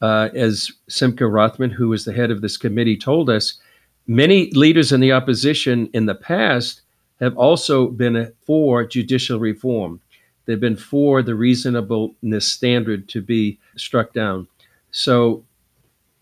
uh, 0.00 0.28
as 0.34 0.70
Simcha 0.88 1.26
Rothman, 1.26 1.70
who 1.70 1.88
was 1.88 2.04
the 2.04 2.12
head 2.12 2.30
of 2.30 2.40
this 2.40 2.56
committee, 2.56 2.96
told 2.96 3.28
us, 3.28 3.58
many 4.06 4.50
leaders 4.52 4.92
in 4.92 5.00
the 5.00 5.12
opposition 5.12 5.88
in 5.92 6.06
the 6.06 6.14
past 6.14 6.82
have 7.20 7.36
also 7.36 7.88
been 7.88 8.32
for 8.44 8.84
judicial 8.84 9.38
reform. 9.38 10.00
They've 10.44 10.60
been 10.60 10.76
for 10.76 11.22
the 11.22 11.34
reasonableness 11.34 12.46
standard 12.46 13.08
to 13.10 13.20
be 13.20 13.58
struck 13.76 14.12
down. 14.12 14.46
So 14.92 15.44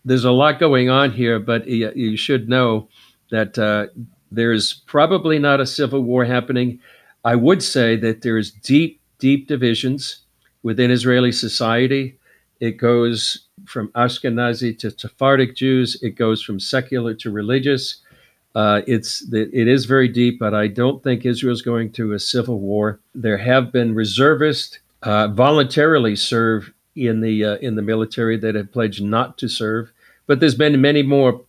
there's 0.03 0.25
a 0.25 0.31
lot 0.31 0.59
going 0.59 0.89
on 0.89 1.11
here, 1.11 1.39
but 1.39 1.67
you, 1.67 2.17
should 2.17 2.49
know 2.49 2.87
that 3.31 3.57
uh, 3.57 3.87
there's 4.31 4.73
probably 4.85 5.39
not 5.39 5.59
a 5.59 5.65
civil 5.65 6.01
war 6.01 6.25
happening. 6.25 6.79
I 7.23 7.35
would 7.35 7.61
say 7.61 7.95
that 7.97 8.21
there's 8.21 8.51
deep, 8.51 8.99
deep 9.19 9.47
divisions 9.47 10.19
within 10.63 10.91
Israeli 10.91 11.31
society. 11.31 12.17
It 12.59 12.77
goes 12.77 13.44
from 13.65 13.89
Ashkenazi 13.89 14.77
to 14.79 14.91
Sephardic 14.91 15.55
Jews. 15.55 16.01
It 16.01 16.11
goes 16.11 16.41
from 16.41 16.59
secular 16.59 17.13
to 17.15 17.31
religious. 17.31 18.01
Uh, 18.55 18.81
it's 18.87 19.21
it 19.33 19.67
is 19.67 19.85
very 19.85 20.07
deep, 20.07 20.39
but 20.39 20.53
I 20.53 20.67
don't 20.67 21.03
think 21.03 21.25
Israel's 21.25 21.61
going 21.61 21.91
to 21.93 22.13
a 22.13 22.19
civil 22.19 22.59
war. 22.59 23.01
There 23.13 23.37
have 23.37 23.71
been 23.71 23.93
reservists 23.93 24.79
uh, 25.03 25.27
voluntarily 25.27 26.15
serve 26.15 26.73
in 26.95 27.21
the 27.21 27.43
uh, 27.43 27.55
in 27.57 27.75
the 27.75 27.81
military 27.81 28.37
that 28.37 28.55
have 28.55 28.71
pledged 28.71 29.03
not 29.03 29.37
to 29.39 29.47
serve. 29.47 29.91
But 30.27 30.39
there's 30.39 30.55
been 30.55 30.79
many 30.81 31.03
more 31.03 31.41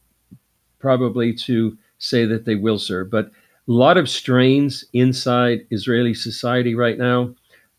probably 0.79 1.33
to 1.33 1.79
say 1.99 2.27
that 2.27 2.45
they 2.45 2.57
will 2.57 2.79
serve. 2.79 3.11
But 3.11 3.27
a 3.27 3.73
lot 3.73 3.97
of 3.97 4.09
strains 4.09 4.85
inside 4.93 5.67
Israeli 5.71 6.15
society 6.15 6.75
right 6.75 6.99
now. 6.99 7.35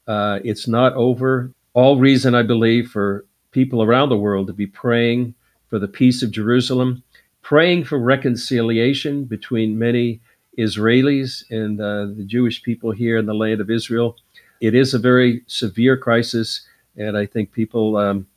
Uh, 0.08 0.40
it's 0.44 0.68
not 0.68 0.94
over. 0.94 1.52
All 1.74 2.00
reason, 2.00 2.34
I 2.34 2.42
believe, 2.42 2.90
for 2.90 3.26
people 3.52 3.82
around 3.84 4.10
the 4.10 4.18
world 4.18 4.48
to 4.48 4.54
be 4.54 4.68
praying 4.68 5.34
for 5.70 5.80
the 5.80 5.88
peace 5.88 6.22
of 6.24 6.32
Jerusalem, 6.32 7.04
praying 7.42 7.86
for 7.86 8.00
reconciliation 8.00 9.26
between 9.26 9.80
many 9.80 10.20
Israelis 10.58 11.44
and 11.50 11.80
uh, 11.80 12.08
the 12.18 12.26
Jewish 12.26 12.64
people 12.64 12.92
here 12.92 13.18
in 13.18 13.26
the 13.26 13.34
land 13.34 13.62
of 13.62 13.70
Israel. 13.70 14.16
It 14.60 14.74
is 14.74 14.94
a 14.94 15.00
very 15.00 15.44
severe 15.48 15.98
crisis, 15.98 16.68
and 16.96 17.18
I 17.18 17.26
think 17.26 17.52
people 17.52 17.98
um, 17.98 18.28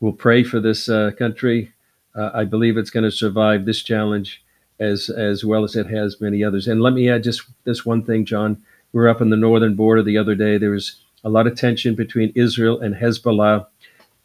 will 0.00 0.12
pray 0.12 0.44
for 0.44 0.60
this 0.60 0.88
uh, 0.88 1.12
country 1.18 1.72
uh, 2.16 2.30
I 2.32 2.44
believe 2.44 2.76
it's 2.76 2.90
going 2.90 3.04
to 3.04 3.10
survive 3.10 3.64
this 3.64 3.82
challenge 3.82 4.42
as 4.80 5.08
as 5.08 5.44
well 5.44 5.64
as 5.64 5.76
it 5.76 5.86
has 5.86 6.20
many 6.20 6.42
others. 6.42 6.66
And 6.66 6.82
let 6.82 6.94
me 6.94 7.10
add 7.10 7.22
just 7.22 7.42
this 7.64 7.84
one 7.84 8.02
thing, 8.02 8.24
John. 8.24 8.62
We 8.92 9.00
were 9.00 9.08
up 9.08 9.20
on 9.20 9.30
the 9.30 9.36
northern 9.36 9.74
border 9.74 10.02
the 10.02 10.18
other 10.18 10.34
day. 10.34 10.56
There 10.58 10.70
was 10.70 11.02
a 11.24 11.28
lot 11.28 11.46
of 11.46 11.56
tension 11.56 11.94
between 11.94 12.32
Israel 12.34 12.80
and 12.80 12.94
Hezbollah, 12.94 13.66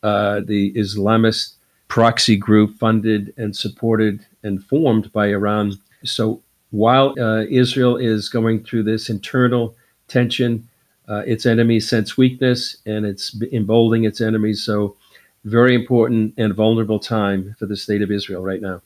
uh, 0.03 0.41
the 0.45 0.73
Islamist 0.73 1.53
proxy 1.87 2.37
group 2.37 2.77
funded 2.77 3.33
and 3.37 3.55
supported 3.55 4.25
and 4.43 4.63
formed 4.63 5.11
by 5.11 5.27
Iran. 5.27 5.73
So 6.03 6.41
while 6.71 7.13
uh, 7.19 7.43
Israel 7.49 7.97
is 7.97 8.29
going 8.29 8.63
through 8.63 8.83
this 8.83 9.09
internal 9.09 9.75
tension, 10.07 10.67
uh, 11.09 11.23
its 11.27 11.45
enemies 11.45 11.89
sense 11.89 12.17
weakness 12.17 12.77
and 12.85 13.05
it's 13.05 13.35
emboldening 13.51 14.05
its 14.05 14.21
enemies. 14.21 14.63
So 14.63 14.95
very 15.43 15.75
important 15.75 16.33
and 16.37 16.53
vulnerable 16.53 16.99
time 16.99 17.55
for 17.59 17.65
the 17.65 17.75
state 17.75 18.01
of 18.01 18.11
Israel 18.11 18.41
right 18.41 18.61
now. 18.61 18.81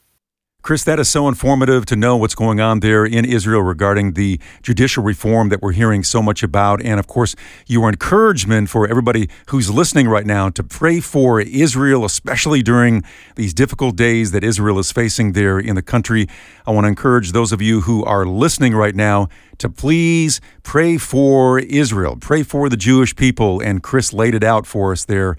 Chris, 0.65 0.83
that 0.83 0.99
is 0.99 1.07
so 1.07 1.27
informative 1.27 1.85
to 1.85 1.95
know 1.95 2.17
what's 2.17 2.33
going 2.33 2.59
on 2.59 2.79
there 2.79 3.05
in 3.05 3.23
Israel 3.23 3.61
regarding 3.61 4.13
the 4.13 4.39
judicial 4.63 5.03
reform 5.03 5.49
that 5.49 5.61
we're 5.61 5.73
hearing 5.73 6.03
so 6.03 6.23
much 6.23 6.41
about. 6.41 6.81
And 6.81 6.99
of 6.99 7.05
course, 7.05 7.35
your 7.67 7.87
encouragement 7.87 8.67
for 8.67 8.87
everybody 8.87 9.29
who's 9.49 9.69
listening 9.69 10.07
right 10.07 10.25
now 10.25 10.49
to 10.49 10.63
pray 10.63 11.01
for 11.01 11.39
Israel, 11.39 12.03
especially 12.03 12.63
during 12.63 13.03
these 13.35 13.53
difficult 13.53 13.95
days 13.95 14.31
that 14.31 14.43
Israel 14.43 14.79
is 14.79 14.91
facing 14.91 15.33
there 15.33 15.59
in 15.59 15.75
the 15.75 15.83
country. 15.83 16.25
I 16.65 16.71
want 16.71 16.85
to 16.85 16.89
encourage 16.89 17.31
those 17.31 17.51
of 17.51 17.61
you 17.61 17.81
who 17.81 18.03
are 18.03 18.25
listening 18.25 18.73
right 18.73 18.95
now 18.95 19.27
to 19.59 19.69
please 19.69 20.41
pray 20.63 20.97
for 20.97 21.59
Israel, 21.59 22.17
pray 22.19 22.41
for 22.41 22.69
the 22.69 22.77
Jewish 22.77 23.15
people. 23.15 23.61
And 23.61 23.83
Chris 23.83 24.13
laid 24.13 24.33
it 24.33 24.43
out 24.43 24.65
for 24.65 24.93
us 24.93 25.05
there 25.05 25.37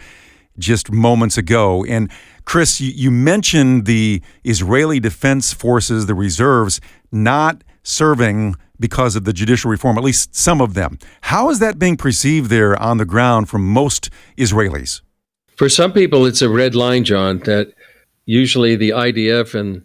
just 0.57 0.93
moments 0.93 1.37
ago. 1.37 1.85
And 1.85 2.11
Chris, 2.47 2.81
you, 2.81 2.93
you 2.95 3.11
mentioned 3.11 3.85
the 3.85 4.23
Israeli 4.45 4.99
Defense 4.99 5.53
Forces, 5.53 6.07
the 6.07 6.15
reserves, 6.15 6.81
not 7.13 7.63
serving 7.83 8.55
because 8.79 9.17
of 9.17 9.25
the 9.25 9.33
judicial 9.33 9.71
reform, 9.71 9.99
at 9.99 10.05
least 10.05 10.35
some 10.35 10.61
of 10.61 10.75
them. 10.75 10.99
How 11.23 11.51
is 11.51 11.59
that 11.59 11.79
being 11.79 11.97
perceived 11.97 12.49
there 12.49 12.81
on 12.81 12.99
the 12.99 13.05
ground 13.05 13.49
from 13.49 13.67
most 13.67 14.11
Israelis? 14.39 15.03
For 15.57 15.69
some 15.69 15.93
people, 15.93 16.25
it's 16.25 16.43
a 16.43 16.49
red 16.49 16.75
line, 16.75 17.05
John, 17.05 17.39
that 17.41 17.73
usually 18.27 18.77
the 18.77 18.91
IDF 18.91 19.59
and 19.59 19.83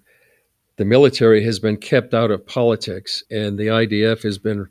the 0.77 0.85
military 0.85 1.43
has 1.43 1.59
been 1.59 1.77
kept 1.77 2.13
out 2.13 2.31
of 2.31 2.45
politics, 2.45 3.23
and 3.31 3.57
the 3.57 3.67
IDF 3.67 4.23
has 4.23 4.37
been 4.37 4.67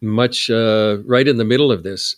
much 0.00 0.50
uh, 0.50 0.98
right 1.06 1.26
in 1.26 1.38
the 1.38 1.44
middle 1.44 1.70
of 1.72 1.84
this, 1.84 2.16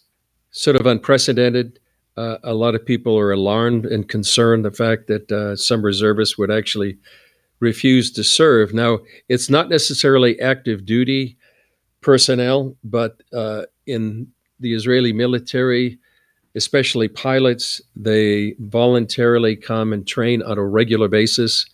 sort 0.51 0.77
of 0.77 0.87
unprecedented 0.87 1.79
uh, 2.17 2.39
a 2.43 2.55
lot 2.55 2.75
of 2.75 2.85
people 2.85 3.19
are 3.19 3.33
alarmed 3.33 3.85
and 3.87 4.09
concerned 4.09 4.65
the 4.65 4.71
fact 4.71 5.07
that 5.07 5.31
uh, 5.31 5.57
some 5.57 5.85
reservists 5.85 6.39
would 6.39 6.51
actually 6.51 6.99
refuse 7.61 8.11
to 8.13 8.25
serve. 8.25 8.75
Now, 8.75 8.99
it's 9.29 9.51
not 9.51 9.69
necessarily 9.69 10.41
active 10.41 10.85
duty 10.85 11.37
personnel, 12.01 12.77
but 12.85 13.23
uh, 13.33 13.63
in 13.87 14.29
the 14.61 14.75
Israeli 14.75 15.13
military, 15.13 15.99
especially 16.55 17.09
pilots, 17.09 17.81
they 17.95 18.55
voluntarily 18.59 19.57
come 19.57 19.93
and 19.93 20.07
train 20.07 20.43
on 20.43 20.59
a 20.59 20.65
regular 20.65 21.09
basis. 21.09 21.67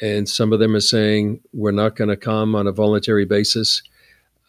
And 0.00 0.28
some 0.28 0.52
of 0.52 0.60
them 0.60 0.74
are 0.74 0.80
saying, 0.80 1.40
we're 1.52 1.72
not 1.72 1.96
going 1.96 2.08
to 2.08 2.16
come 2.16 2.54
on 2.54 2.66
a 2.66 2.72
voluntary 2.72 3.24
basis. 3.24 3.82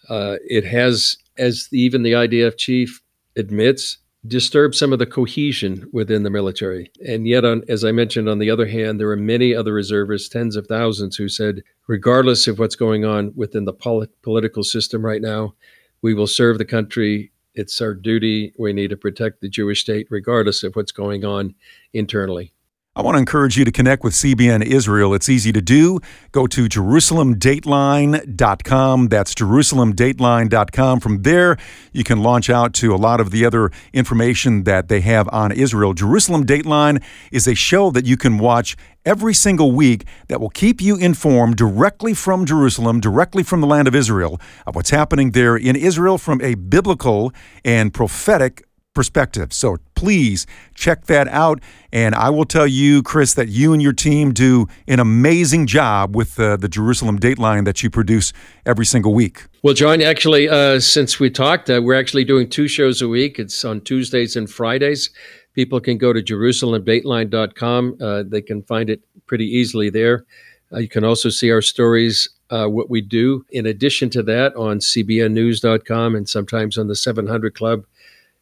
Uh, 0.08 0.38
it 0.48 0.66
has, 0.66 1.18
as 1.38 1.68
even 1.72 2.04
the 2.04 2.14
IDF 2.14 2.58
chief 2.58 3.02
admits, 3.36 3.98
disturb 4.28 4.76
some 4.76 4.94
of 4.94 5.00
the 5.00 5.06
cohesion 5.06 5.90
within 5.92 6.24
the 6.24 6.30
military. 6.30 6.92
And 7.08 7.28
yet, 7.28 7.44
on, 7.44 7.64
as 7.68 7.84
I 7.84 7.92
mentioned, 7.92 8.30
on 8.30 8.40
the 8.40 8.52
other 8.52 8.68
hand, 8.68 9.00
there 9.00 9.10
are 9.10 9.18
many 9.18 9.56
other 9.56 9.74
reservists, 9.74 10.30
tens 10.30 10.56
of 10.56 10.68
thousands, 10.68 11.16
who 11.16 11.28
said, 11.28 11.64
regardless 11.88 12.48
of 12.48 12.60
what's 12.60 12.76
going 12.76 13.04
on 13.04 13.34
within 13.36 13.66
the 13.66 13.74
polit- 13.74 14.22
political 14.22 14.64
system 14.64 15.04
right 15.04 15.22
now, 15.22 15.56
we 16.02 16.14
will 16.14 16.28
serve 16.28 16.58
the 16.58 16.66
country. 16.66 17.32
It's 17.56 17.82
our 17.82 17.94
duty. 17.94 18.54
We 18.58 18.74
need 18.74 18.92
to 18.92 18.98
protect 18.98 19.42
the 19.42 19.50
Jewish 19.50 19.82
state, 19.82 20.08
regardless 20.10 20.64
of 20.64 20.76
what's 20.76 20.92
going 20.92 21.26
on 21.26 21.56
internally. 21.94 22.54
I 22.94 23.02
want 23.02 23.16
to 23.16 23.20
encourage 23.20 23.58
you 23.58 23.64
to 23.64 23.72
connect 23.72 24.04
with 24.04 24.14
CBN 24.14 24.66
Israel. 24.66 25.14
It's 25.14 25.30
easy 25.30 25.54
to 25.54 25.62
do. 25.62 26.02
Go 26.34 26.46
to 26.48 26.66
JerusalemDateline.com. 26.66 29.08
That's 29.08 29.34
JerusalemDateline.com. 29.34 31.00
From 31.00 31.22
there, 31.22 31.56
you 31.94 32.04
can 32.04 32.22
launch 32.22 32.50
out 32.50 32.74
to 32.74 32.94
a 32.94 32.98
lot 32.98 33.22
of 33.22 33.32
the 33.32 33.46
other 33.46 33.72
information 33.94 34.66
that 34.66 34.90
they 34.90 35.00
have 35.00 35.30
on 35.30 35.54
Israel. 35.54 35.94
Jerusalem 35.94 36.46
Dateline 36.46 37.02
is 37.32 37.48
a 37.48 37.56
show 37.56 37.92
that 37.92 38.06
you 38.06 38.18
can 38.18 38.40
watch 38.40 38.76
every 39.06 39.34
single 39.34 39.72
week 39.72 40.04
that 40.28 40.42
will 40.42 40.50
keep 40.50 40.82
you 40.82 40.98
informed 40.98 41.56
directly 41.56 42.14
from 42.14 42.46
Jerusalem, 42.46 43.00
directly 43.00 43.44
from 43.44 43.62
the 43.62 43.68
land 43.68 43.88
of 43.88 43.96
Israel, 43.96 44.38
of 44.68 44.76
what's 44.76 44.90
happening 44.90 45.32
there 45.32 45.56
in 45.56 45.78
Israel 45.78 46.18
from 46.18 46.42
a 46.42 46.56
biblical 46.56 47.32
and 47.64 47.94
prophetic 47.94 48.66
perspective. 48.94 49.54
So 49.54 49.78
please 49.96 50.46
check 50.74 51.06
that 51.06 51.28
out. 51.28 51.62
And 51.94 52.16
I 52.16 52.30
will 52.30 52.46
tell 52.46 52.68
you, 52.68 53.04
Chris, 53.04 53.34
that 53.36 53.50
you 53.50 53.74
and 53.74 53.82
your 53.82 53.94
team 53.94 54.34
do 54.34 54.68
an 54.88 55.00
amazing 55.00 55.68
job 55.68 56.16
with 56.16 56.40
uh, 56.40 56.58
the 56.58 56.68
Jerusalem 56.68 57.20
Dateline 57.20 57.66
that 57.66 57.84
you 57.84 57.90
produce 57.90 58.34
every 58.66 58.86
single 58.86 59.14
week. 59.14 59.46
Well, 59.64 59.74
John, 59.74 60.02
actually, 60.02 60.50
uh, 60.50 60.80
since 60.80 61.20
we 61.20 61.30
talked, 61.30 61.70
uh, 61.70 61.82
we're 61.84 62.00
actually 62.00 62.26
doing 62.26 62.50
two 62.50 62.68
shows 62.68 63.02
a 63.02 63.08
week. 63.08 63.40
It's 63.40 63.64
on 63.64 63.82
Tuesdays 63.82 64.36
and 64.36 64.50
Fridays. 64.50 65.10
People 65.54 65.80
can 65.80 65.98
go 65.98 66.14
to 66.14 66.22
JerusalemDateline.com. 66.22 67.98
Uh, 68.02 68.24
they 68.26 68.42
can 68.42 68.64
find 68.64 68.90
it 68.90 69.02
pretty 69.28 69.46
easily 69.46 69.90
there. 69.90 70.26
Uh, 70.74 70.80
you 70.80 70.88
can 70.88 71.04
also 71.04 71.30
see 71.30 71.52
our 71.52 71.62
stories 71.62 72.30
uh, 72.50 72.68
what 72.68 72.90
we 72.90 73.02
do. 73.02 73.46
In 73.52 73.66
addition 73.66 74.10
to 74.12 74.24
that, 74.24 74.56
on 74.56 74.80
CBNNews.com 74.80 76.16
and 76.16 76.28
sometimes 76.28 76.78
on 76.78 76.88
the 76.88 76.96
700 76.96 77.54
Club, 77.54 77.86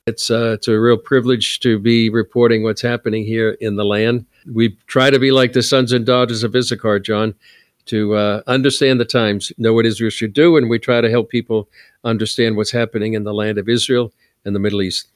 it's 0.09 0.29
uh, 0.29 0.53
it's 0.55 0.67
a 0.67 0.79
real 0.79 0.97
privilege 0.97 1.59
to 1.61 1.79
be 1.79 2.09
reporting 2.09 2.63
what's 2.63 2.81
happening 2.81 3.23
here 3.23 3.51
in 3.61 3.77
the 3.77 3.85
land. 3.85 4.25
We 4.51 4.77
try 4.87 5.09
to 5.09 5.19
be 5.19 5.31
like 5.31 5.53
the 5.53 5.63
sons 5.63 5.91
and 5.93 6.05
daughters 6.05 6.43
of 6.43 6.55
Issachar, 6.55 6.99
John, 6.99 7.35
to 7.85 8.15
uh, 8.15 8.41
understand 8.47 8.99
the 8.99 9.05
times, 9.05 9.51
know 9.57 9.73
what 9.73 9.85
Israel 9.85 10.09
should 10.09 10.33
do, 10.33 10.57
and 10.57 10.69
we 10.69 10.79
try 10.79 10.99
to 10.99 11.09
help 11.09 11.29
people 11.29 11.69
understand 12.03 12.57
what's 12.57 12.71
happening 12.71 13.13
in 13.13 13.23
the 13.23 13.33
land 13.33 13.57
of 13.57 13.69
Israel 13.69 14.11
and 14.43 14.55
the 14.55 14.59
Middle 14.59 14.81
East. 14.81 15.07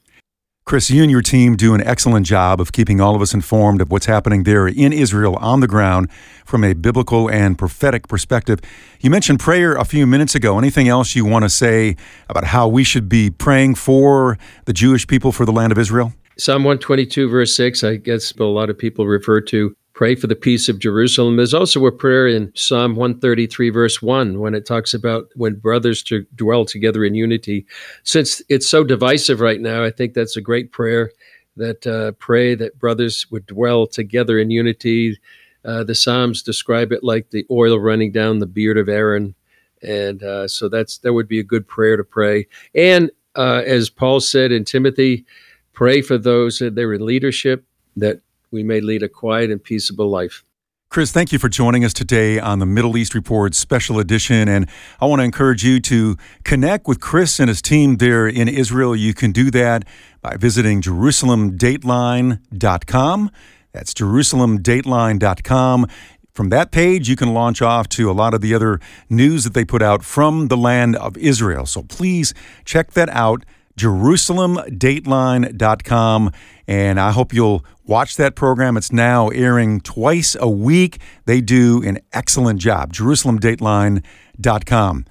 Chris, 0.65 0.89
you 0.89 1.01
and 1.01 1.11
your 1.11 1.21
team 1.21 1.57
do 1.57 1.73
an 1.73 1.81
excellent 1.83 2.25
job 2.25 2.61
of 2.61 2.71
keeping 2.71 3.01
all 3.01 3.15
of 3.15 3.21
us 3.21 3.33
informed 3.33 3.81
of 3.81 3.91
what's 3.91 4.05
happening 4.05 4.43
there 4.43 4.65
in 4.65 4.93
Israel 4.93 5.35
on 5.41 5.59
the 5.59 5.67
ground 5.67 6.09
from 6.45 6.63
a 6.63 6.73
biblical 6.73 7.29
and 7.29 7.57
prophetic 7.57 8.07
perspective. 8.07 8.61
You 9.01 9.09
mentioned 9.09 9.41
prayer 9.41 9.75
a 9.75 9.83
few 9.83 10.07
minutes 10.07 10.35
ago. 10.35 10.57
Anything 10.57 10.87
else 10.87 11.15
you 11.15 11.25
want 11.25 11.43
to 11.43 11.49
say 11.49 11.97
about 12.29 12.45
how 12.45 12.69
we 12.69 12.85
should 12.85 13.09
be 13.09 13.29
praying 13.29 13.75
for 13.75 14.37
the 14.63 14.71
Jewish 14.71 15.05
people 15.05 15.33
for 15.33 15.45
the 15.45 15.51
land 15.51 15.73
of 15.73 15.77
Israel? 15.77 16.13
Psalm 16.37 16.63
122, 16.63 17.27
verse 17.27 17.53
6, 17.55 17.83
I 17.83 17.97
guess 17.97 18.31
a 18.31 18.43
lot 18.45 18.69
of 18.69 18.77
people 18.77 19.05
refer 19.05 19.41
to 19.41 19.75
pray 19.93 20.15
for 20.15 20.27
the 20.27 20.35
peace 20.35 20.69
of 20.69 20.79
Jerusalem. 20.79 21.37
There's 21.37 21.53
also 21.53 21.85
a 21.85 21.91
prayer 21.91 22.27
in 22.27 22.51
Psalm 22.55 22.95
133, 22.95 23.69
verse 23.69 24.01
1, 24.01 24.39
when 24.39 24.55
it 24.55 24.65
talks 24.65 24.93
about 24.93 25.29
when 25.35 25.55
brothers 25.55 26.01
to 26.03 26.25
dwell 26.35 26.65
together 26.65 27.05
in 27.05 27.13
unity. 27.13 27.65
Since 28.03 28.41
it's 28.49 28.67
so 28.67 28.83
divisive 28.83 29.39
right 29.39 29.61
now, 29.61 29.83
I 29.83 29.91
think 29.91 30.13
that's 30.13 30.35
a 30.35 30.41
great 30.41 30.71
prayer 30.71 31.11
that 31.57 31.85
uh, 31.85 32.13
pray 32.13 32.55
that 32.55 32.79
brothers 32.79 33.27
would 33.29 33.45
dwell 33.45 33.85
together 33.85 34.39
in 34.39 34.49
unity. 34.49 35.19
Uh, 35.63 35.83
the 35.83 35.95
Psalms 35.95 36.41
describe 36.41 36.91
it 36.91 37.03
like 37.03 37.29
the 37.29 37.45
oil 37.51 37.79
running 37.79 38.11
down 38.11 38.39
the 38.39 38.47
beard 38.47 38.77
of 38.77 38.89
Aaron. 38.89 39.35
And 39.83 40.23
uh, 40.23 40.47
so 40.47 40.69
that's 40.69 40.97
that 40.99 41.13
would 41.13 41.27
be 41.27 41.39
a 41.39 41.43
good 41.43 41.67
prayer 41.67 41.97
to 41.97 42.03
pray. 42.03 42.47
And 42.73 43.11
uh, 43.35 43.61
as 43.65 43.89
Paul 43.89 44.21
said 44.21 44.51
in 44.51 44.65
Timothy, 44.65 45.25
pray 45.73 46.01
for 46.01 46.17
those 46.17 46.59
that 46.59 46.73
they're 46.73 46.93
in 46.93 47.05
leadership 47.05 47.65
that 47.97 48.21
we 48.53 48.63
may 48.63 48.79
lead 48.79 49.03
a 49.03 49.09
quiet 49.09 49.51
and 49.51 49.61
peaceable 49.61 50.09
life. 50.09 50.45
Chris, 50.89 51.11
thank 51.11 51.31
you 51.31 51.39
for 51.39 51.49
joining 51.49 51.83
us 51.83 51.91
today 51.91 52.39
on 52.39 52.59
the 52.59 52.67
Middle 52.67 52.95
East 52.95 53.15
Report 53.15 53.55
Special 53.55 53.97
Edition. 53.97 54.47
And 54.47 54.69
I 55.01 55.07
want 55.07 55.21
to 55.21 55.23
encourage 55.23 55.65
you 55.65 55.79
to 55.79 56.17
connect 56.43 56.87
with 56.87 56.99
Chris 56.99 57.39
and 57.39 57.49
his 57.49 57.63
team 57.63 57.97
there 57.97 58.27
in 58.27 58.47
Israel. 58.47 58.95
You 58.95 59.15
can 59.15 59.31
do 59.31 59.49
that 59.49 59.85
by 60.21 60.37
visiting 60.37 60.83
JerusalemDateline.com. 60.83 63.31
That's 63.71 63.91
JerusalemDateline.com. 63.95 65.87
From 66.31 66.49
that 66.49 66.71
page, 66.71 67.09
you 67.09 67.15
can 67.15 67.33
launch 67.33 67.63
off 67.63 67.89
to 67.89 68.11
a 68.11 68.13
lot 68.13 68.35
of 68.35 68.41
the 68.41 68.53
other 68.53 68.79
news 69.09 69.45
that 69.45 69.55
they 69.55 69.65
put 69.65 69.81
out 69.81 70.03
from 70.03 70.49
the 70.49 70.57
land 70.57 70.95
of 70.95 71.17
Israel. 71.17 71.65
So 71.65 71.81
please 71.81 72.35
check 72.65 72.91
that 72.91 73.09
out, 73.09 73.43
JerusalemDateline.com. 73.77 76.31
And 76.67 76.99
I 76.99 77.11
hope 77.11 77.33
you'll 77.33 77.63
watch 77.85 78.17
that 78.17 78.35
program. 78.35 78.75
It's 78.77 78.91
now 78.91 79.29
airing 79.29 79.81
twice 79.81 80.35
a 80.39 80.49
week. 80.49 80.99
They 81.25 81.41
do 81.41 81.83
an 81.83 81.99
excellent 82.13 82.59
job. 82.59 82.93
JerusalemDateline.com. 82.93 85.05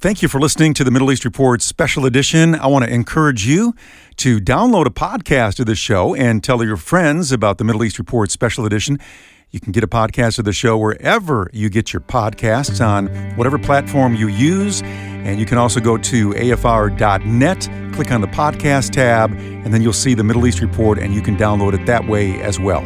Thank 0.00 0.22
you 0.22 0.28
for 0.28 0.38
listening 0.38 0.74
to 0.74 0.84
the 0.84 0.90
Middle 0.90 1.10
East 1.10 1.24
Report 1.24 1.62
special 1.62 2.04
edition. 2.04 2.54
I 2.54 2.66
want 2.66 2.84
to 2.84 2.92
encourage 2.92 3.46
you 3.46 3.74
to 4.16 4.38
download 4.38 4.84
a 4.86 4.90
podcast 4.90 5.60
of 5.60 5.66
the 5.66 5.74
show 5.74 6.14
and 6.14 6.44
tell 6.44 6.62
your 6.62 6.76
friends 6.76 7.32
about 7.32 7.56
the 7.56 7.64
Middle 7.64 7.82
East 7.84 7.98
Report 7.98 8.30
special 8.30 8.66
edition. 8.66 8.98
You 9.54 9.60
can 9.60 9.70
get 9.70 9.84
a 9.84 9.86
podcast 9.86 10.40
of 10.40 10.46
the 10.46 10.52
show 10.52 10.76
wherever 10.76 11.48
you 11.52 11.68
get 11.68 11.92
your 11.92 12.00
podcasts 12.00 12.84
on 12.84 13.06
whatever 13.36 13.56
platform 13.56 14.16
you 14.16 14.26
use. 14.26 14.82
And 14.82 15.38
you 15.38 15.46
can 15.46 15.58
also 15.58 15.78
go 15.78 15.96
to 15.96 16.30
afr.net, 16.30 17.94
click 17.94 18.10
on 18.10 18.20
the 18.20 18.26
podcast 18.26 18.90
tab, 18.90 19.30
and 19.30 19.72
then 19.72 19.80
you'll 19.80 19.92
see 19.92 20.14
the 20.14 20.24
Middle 20.24 20.44
East 20.48 20.60
Report, 20.60 20.98
and 20.98 21.14
you 21.14 21.22
can 21.22 21.36
download 21.36 21.72
it 21.72 21.86
that 21.86 22.08
way 22.08 22.42
as 22.42 22.58
well. 22.58 22.80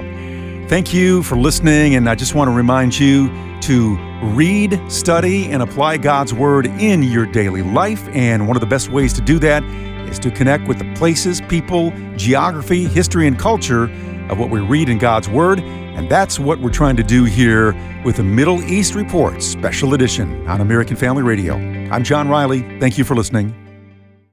Thank 0.69 0.93
you 0.93 1.23
for 1.23 1.37
listening, 1.39 1.95
and 1.95 2.07
I 2.07 2.15
just 2.15 2.35
want 2.35 2.49
to 2.49 2.53
remind 2.55 2.99
you 2.99 3.29
to 3.63 3.97
read, 4.35 4.79
study, 4.93 5.47
and 5.47 5.63
apply 5.63 5.97
God's 5.97 6.35
Word 6.35 6.67
in 6.67 7.03
your 7.03 7.25
daily 7.25 7.63
life. 7.63 8.07
And 8.09 8.47
one 8.47 8.59
of 8.59 8.61
the 8.61 8.67
best 8.67 8.91
ways 8.91 9.15
to 9.15 9.23
do 9.23 9.39
that 9.39 9.65
is 10.11 10.19
to 10.19 10.31
connect 10.31 10.69
with 10.69 10.79
the 10.79 10.95
places, 10.97 11.41
people, 11.49 11.95
geography, 12.17 12.85
history, 12.85 13.27
and 13.27 13.39
culture 13.39 13.89
of 14.31 14.39
what 14.39 14.51
we 14.51 14.61
read 14.61 14.89
in 14.89 14.99
God's 14.99 15.29
Word. 15.29 15.61
And 15.61 16.09
that's 16.09 16.39
what 16.39 16.61
we're 16.61 16.71
trying 16.71 16.97
to 16.97 17.03
do 17.03 17.25
here 17.25 17.73
with 18.05 18.17
the 18.17 18.23
Middle 18.23 18.63
East 18.63 18.95
Report 18.95 19.43
Special 19.43 19.95
Edition 19.95 20.47
on 20.47 20.61
American 20.61 20.97
Family 20.97 21.23
Radio. 21.23 21.57
I'm 21.93 22.05
John 22.05 22.29
Riley. 22.29 22.61
Thank 22.79 22.99
you 22.99 23.05
for 23.05 23.15
listening. 23.15 23.68